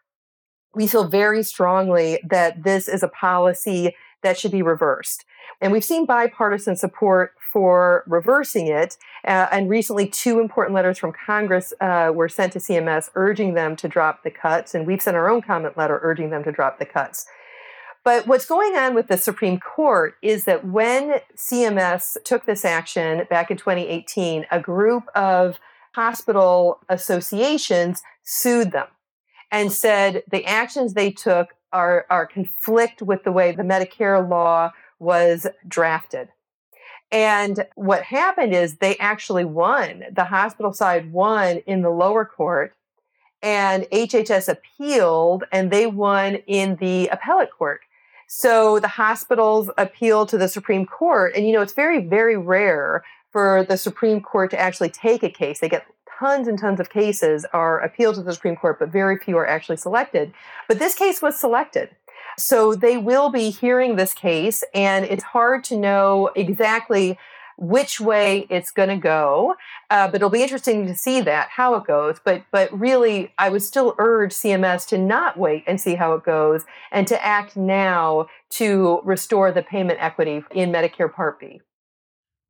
we 0.74 0.86
feel 0.86 1.08
very 1.08 1.42
strongly 1.42 2.20
that 2.28 2.62
this 2.62 2.88
is 2.88 3.02
a 3.02 3.08
policy 3.08 3.94
that 4.22 4.38
should 4.38 4.52
be 4.52 4.62
reversed. 4.62 5.24
And 5.60 5.72
we've 5.72 5.84
seen 5.84 6.06
bipartisan 6.06 6.76
support 6.76 7.32
for 7.52 8.02
reversing 8.06 8.66
it. 8.66 8.96
Uh, 9.24 9.46
and 9.52 9.70
recently, 9.70 10.08
two 10.08 10.40
important 10.40 10.74
letters 10.74 10.98
from 10.98 11.12
Congress 11.12 11.72
uh, 11.80 12.10
were 12.12 12.28
sent 12.28 12.52
to 12.54 12.58
CMS 12.58 13.10
urging 13.14 13.54
them 13.54 13.76
to 13.76 13.88
drop 13.88 14.24
the 14.24 14.30
cuts. 14.30 14.74
And 14.74 14.86
we've 14.86 15.02
sent 15.02 15.16
our 15.16 15.28
own 15.28 15.42
comment 15.42 15.76
letter 15.76 16.00
urging 16.02 16.30
them 16.30 16.42
to 16.44 16.52
drop 16.52 16.78
the 16.78 16.86
cuts. 16.86 17.26
But 18.04 18.26
what's 18.26 18.44
going 18.44 18.76
on 18.76 18.94
with 18.94 19.08
the 19.08 19.16
Supreme 19.16 19.58
Court 19.58 20.16
is 20.20 20.44
that 20.44 20.66
when 20.66 21.20
CMS 21.36 22.22
took 22.22 22.44
this 22.44 22.62
action 22.62 23.26
back 23.30 23.50
in 23.50 23.56
2018, 23.56 24.44
a 24.50 24.60
group 24.60 25.04
of 25.14 25.58
hospital 25.94 26.80
associations 26.90 28.02
sued 28.22 28.72
them 28.72 28.88
and 29.50 29.72
said 29.72 30.22
the 30.30 30.44
actions 30.44 30.92
they 30.92 31.10
took 31.10 31.54
are, 31.72 32.04
are 32.10 32.26
conflict 32.26 33.00
with 33.00 33.24
the 33.24 33.32
way 33.32 33.52
the 33.52 33.62
Medicare 33.62 34.28
law 34.28 34.70
was 34.98 35.46
drafted. 35.66 36.28
And 37.10 37.66
what 37.74 38.02
happened 38.02 38.54
is 38.54 38.76
they 38.76 38.98
actually 38.98 39.46
won. 39.46 40.04
The 40.12 40.24
hospital 40.24 40.74
side 40.74 41.10
won 41.10 41.58
in 41.66 41.80
the 41.80 41.90
lower 41.90 42.24
court, 42.26 42.74
and 43.42 43.84
HHS 43.84 44.48
appealed, 44.48 45.44
and 45.52 45.70
they 45.70 45.86
won 45.86 46.36
in 46.46 46.76
the 46.76 47.08
appellate 47.08 47.50
court. 47.56 47.80
So 48.26 48.78
the 48.78 48.88
hospitals 48.88 49.70
appeal 49.78 50.26
to 50.26 50.38
the 50.38 50.48
Supreme 50.48 50.86
Court. 50.86 51.34
And, 51.36 51.46
you 51.46 51.52
know, 51.52 51.62
it's 51.62 51.72
very, 51.72 52.04
very 52.04 52.36
rare 52.36 53.04
for 53.32 53.64
the 53.68 53.76
Supreme 53.76 54.20
Court 54.20 54.50
to 54.52 54.58
actually 54.58 54.90
take 54.90 55.22
a 55.22 55.30
case. 55.30 55.60
They 55.60 55.68
get 55.68 55.86
tons 56.18 56.48
and 56.48 56.58
tons 56.58 56.80
of 56.80 56.90
cases 56.90 57.44
are 57.52 57.80
appealed 57.80 58.14
to 58.16 58.22
the 58.22 58.32
Supreme 58.32 58.56
Court, 58.56 58.78
but 58.78 58.90
very 58.90 59.18
few 59.18 59.36
are 59.36 59.46
actually 59.46 59.76
selected. 59.76 60.32
But 60.68 60.78
this 60.78 60.94
case 60.94 61.20
was 61.20 61.38
selected. 61.38 61.90
So 62.38 62.74
they 62.74 62.96
will 62.96 63.30
be 63.30 63.50
hearing 63.50 63.96
this 63.96 64.12
case, 64.12 64.64
and 64.74 65.04
it's 65.04 65.22
hard 65.22 65.62
to 65.64 65.76
know 65.76 66.30
exactly 66.34 67.18
which 67.56 68.00
way 68.00 68.46
it's 68.50 68.70
going 68.70 68.88
to 68.88 68.96
go. 68.96 69.54
Uh, 69.90 70.06
but 70.06 70.16
it'll 70.16 70.30
be 70.30 70.42
interesting 70.42 70.86
to 70.86 70.96
see 70.96 71.20
that 71.20 71.48
how 71.50 71.74
it 71.74 71.84
goes. 71.84 72.16
But 72.24 72.44
but 72.50 72.78
really, 72.78 73.32
I 73.38 73.48
would 73.48 73.62
still 73.62 73.94
urge 73.98 74.32
CMS 74.32 74.86
to 74.88 74.98
not 74.98 75.38
wait 75.38 75.64
and 75.66 75.80
see 75.80 75.94
how 75.94 76.14
it 76.14 76.24
goes, 76.24 76.64
and 76.90 77.06
to 77.08 77.24
act 77.24 77.56
now 77.56 78.26
to 78.50 79.00
restore 79.04 79.52
the 79.52 79.62
payment 79.62 79.98
equity 80.00 80.42
in 80.52 80.70
Medicare 80.72 81.12
Part 81.12 81.40
B. 81.40 81.60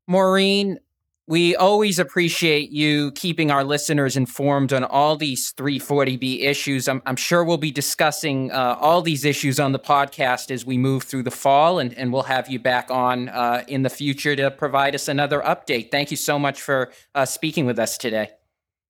Maureen, 0.06 0.78
we 1.26 1.56
always 1.56 1.98
appreciate 1.98 2.70
you 2.70 3.10
keeping 3.12 3.50
our 3.50 3.64
listeners 3.64 4.16
informed 4.16 4.72
on 4.72 4.84
all 4.84 5.16
these 5.16 5.54
340B 5.54 6.42
issues. 6.42 6.86
I'm, 6.86 7.00
I'm 7.06 7.16
sure 7.16 7.42
we'll 7.42 7.56
be 7.56 7.70
discussing 7.70 8.52
uh, 8.52 8.76
all 8.78 9.00
these 9.00 9.24
issues 9.24 9.58
on 9.58 9.72
the 9.72 9.78
podcast 9.78 10.50
as 10.50 10.66
we 10.66 10.76
move 10.76 11.04
through 11.04 11.22
the 11.22 11.30
fall, 11.30 11.78
and, 11.78 11.94
and 11.94 12.12
we'll 12.12 12.24
have 12.24 12.50
you 12.50 12.58
back 12.58 12.90
on 12.90 13.30
uh, 13.30 13.64
in 13.68 13.82
the 13.82 13.90
future 13.90 14.36
to 14.36 14.50
provide 14.50 14.94
us 14.94 15.08
another 15.08 15.40
update. 15.40 15.90
Thank 15.90 16.10
you 16.10 16.16
so 16.18 16.38
much 16.38 16.60
for 16.60 16.92
uh, 17.14 17.24
speaking 17.24 17.64
with 17.64 17.78
us 17.78 17.96
today. 17.96 18.30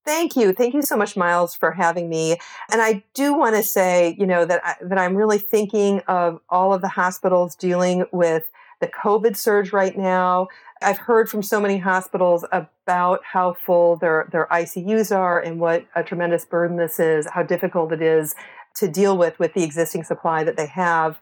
Thank 0.04 0.36
you. 0.36 0.52
Thank 0.52 0.74
you 0.74 0.82
so 0.82 0.96
much, 0.96 1.16
Miles, 1.16 1.54
for 1.54 1.70
having 1.70 2.10
me. 2.10 2.36
And 2.70 2.82
I 2.82 3.02
do 3.14 3.32
want 3.32 3.56
to 3.56 3.62
say, 3.62 4.14
you 4.18 4.26
know, 4.26 4.44
that, 4.44 4.60
I, 4.62 4.74
that 4.82 4.98
I'm 4.98 5.16
really 5.16 5.38
thinking 5.38 6.00
of 6.08 6.40
all 6.50 6.74
of 6.74 6.82
the 6.82 6.88
hospitals 6.88 7.54
dealing 7.54 8.04
with 8.12 8.50
the 8.84 8.90
COVID 8.90 9.34
surge 9.34 9.72
right 9.72 9.96
now. 9.96 10.48
I've 10.82 10.98
heard 10.98 11.30
from 11.30 11.42
so 11.42 11.58
many 11.58 11.78
hospitals 11.78 12.44
about 12.52 13.20
how 13.24 13.54
full 13.54 13.96
their, 13.96 14.28
their 14.30 14.46
ICUs 14.50 15.14
are 15.16 15.40
and 15.40 15.58
what 15.58 15.86
a 15.94 16.02
tremendous 16.02 16.44
burden 16.44 16.76
this 16.76 17.00
is, 17.00 17.26
how 17.32 17.42
difficult 17.42 17.92
it 17.92 18.02
is 18.02 18.34
to 18.74 18.88
deal 18.88 19.16
with 19.16 19.38
with 19.38 19.54
the 19.54 19.62
existing 19.62 20.04
supply 20.04 20.44
that 20.44 20.58
they 20.58 20.66
have. 20.66 21.18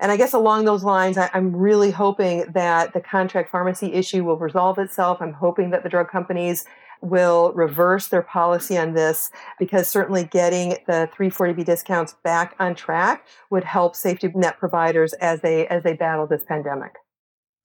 And 0.00 0.10
I 0.10 0.16
guess 0.16 0.32
along 0.32 0.64
those 0.64 0.82
lines, 0.82 1.16
I, 1.16 1.30
am 1.32 1.54
really 1.54 1.92
hoping 1.92 2.50
that 2.52 2.92
the 2.92 3.00
contract 3.00 3.52
pharmacy 3.52 3.92
issue 3.92 4.24
will 4.24 4.36
resolve 4.36 4.78
itself. 4.78 5.18
I'm 5.20 5.34
hoping 5.34 5.70
that 5.70 5.84
the 5.84 5.88
drug 5.88 6.10
companies 6.10 6.64
will 7.00 7.52
reverse 7.52 8.08
their 8.08 8.22
policy 8.22 8.76
on 8.76 8.94
this 8.94 9.30
because 9.58 9.86
certainly 9.86 10.24
getting 10.24 10.70
the 10.88 11.08
340B 11.16 11.64
discounts 11.64 12.14
back 12.24 12.56
on 12.58 12.74
track 12.74 13.24
would 13.50 13.62
help 13.62 13.94
safety 13.94 14.32
net 14.34 14.58
providers 14.58 15.12
as 15.14 15.42
they 15.42 15.68
as 15.68 15.84
they 15.84 15.92
battle 15.92 16.26
this 16.26 16.42
pandemic. 16.42 16.94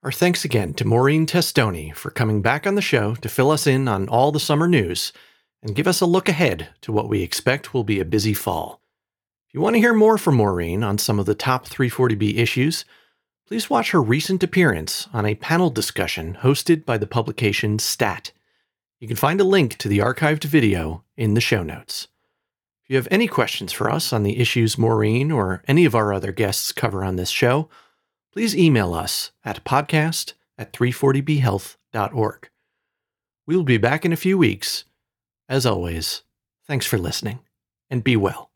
Our 0.01 0.13
thanks 0.13 0.45
again 0.45 0.75
to 0.75 0.87
Maureen 0.87 1.25
Testoni 1.25 1.93
for 1.93 2.09
coming 2.09 2.41
back 2.41 2.65
on 2.65 2.75
the 2.75 2.81
show 2.81 3.15
to 3.15 3.27
fill 3.27 3.51
us 3.51 3.67
in 3.67 3.89
on 3.89 4.07
all 4.07 4.31
the 4.31 4.39
summer 4.39 4.65
news 4.65 5.11
and 5.61 5.75
give 5.75 5.87
us 5.87 5.99
a 5.99 6.05
look 6.05 6.29
ahead 6.29 6.69
to 6.83 6.93
what 6.93 7.09
we 7.09 7.21
expect 7.21 7.73
will 7.73 7.83
be 7.83 7.99
a 7.99 8.05
busy 8.05 8.33
fall. 8.33 8.79
If 9.49 9.53
you 9.53 9.59
want 9.59 9.73
to 9.73 9.81
hear 9.81 9.93
more 9.93 10.17
from 10.17 10.35
Maureen 10.35 10.85
on 10.85 10.99
some 10.99 11.19
of 11.19 11.25
the 11.25 11.35
top 11.35 11.67
340B 11.67 12.37
issues, 12.37 12.85
please 13.45 13.69
watch 13.69 13.91
her 13.91 14.01
recent 14.01 14.41
appearance 14.41 15.09
on 15.11 15.25
a 15.25 15.35
panel 15.35 15.69
discussion 15.69 16.37
hosted 16.43 16.85
by 16.85 16.97
the 16.97 17.05
publication 17.05 17.77
STAT. 17.77 18.31
You 19.01 19.07
can 19.09 19.17
find 19.17 19.41
a 19.41 19.43
link 19.43 19.75
to 19.79 19.89
the 19.89 19.99
archived 19.99 20.45
video 20.45 21.03
in 21.17 21.33
the 21.33 21.41
show 21.41 21.61
notes. 21.61 22.07
If 22.85 22.91
you 22.91 22.95
have 22.95 23.09
any 23.11 23.27
questions 23.27 23.73
for 23.73 23.91
us 23.91 24.13
on 24.13 24.23
the 24.23 24.39
issues 24.39 24.77
Maureen 24.77 25.29
or 25.29 25.61
any 25.67 25.83
of 25.83 25.93
our 25.93 26.13
other 26.13 26.31
guests 26.31 26.71
cover 26.71 27.03
on 27.03 27.17
this 27.17 27.29
show, 27.29 27.67
please 28.33 28.55
email 28.55 28.93
us 28.93 29.31
at 29.43 29.63
podcast 29.63 30.33
at 30.57 30.73
340bhealth.org. 30.73 32.49
We 33.47 33.55
will 33.55 33.63
be 33.63 33.77
back 33.77 34.05
in 34.05 34.13
a 34.13 34.17
few 34.17 34.37
weeks. 34.37 34.85
As 35.47 35.65
always, 35.65 36.21
thanks 36.67 36.85
for 36.85 36.99
listening 36.99 37.39
and 37.89 38.03
be 38.03 38.15
well. 38.15 38.51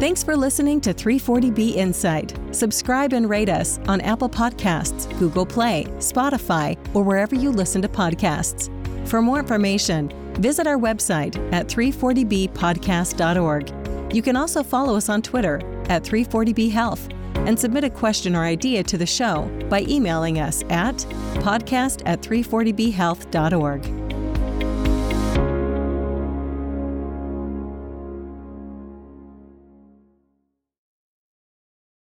Thanks 0.00 0.22
for 0.22 0.36
listening 0.36 0.80
to 0.82 0.92
340B 0.92 1.76
Insight. 1.76 2.38
Subscribe 2.50 3.12
and 3.12 3.30
rate 3.30 3.48
us 3.48 3.78
on 3.88 4.00
Apple 4.02 4.28
Podcasts, 4.28 5.08
Google 5.18 5.46
Play, 5.46 5.84
Spotify, 5.98 6.76
or 6.94 7.02
wherever 7.02 7.34
you 7.34 7.50
listen 7.50 7.80
to 7.82 7.88
podcasts. 7.88 8.70
For 9.08 9.22
more 9.22 9.38
information, 9.38 10.10
visit 10.34 10.66
our 10.66 10.76
website 10.76 11.36
at 11.52 11.68
340bpodcast.org 11.68 13.85
you 14.12 14.22
can 14.22 14.36
also 14.36 14.62
follow 14.62 14.96
us 14.96 15.08
on 15.08 15.22
Twitter 15.22 15.56
at 15.88 16.02
340B 16.02 16.70
Health 16.70 17.08
and 17.34 17.58
submit 17.58 17.84
a 17.84 17.90
question 17.90 18.34
or 18.34 18.44
idea 18.44 18.82
to 18.82 18.98
the 18.98 19.06
show 19.06 19.48
by 19.68 19.82
emailing 19.82 20.40
us 20.40 20.62
at 20.70 20.96
podcast 21.42 22.02
at 22.06 22.20
340bhealth.org. 22.22 24.05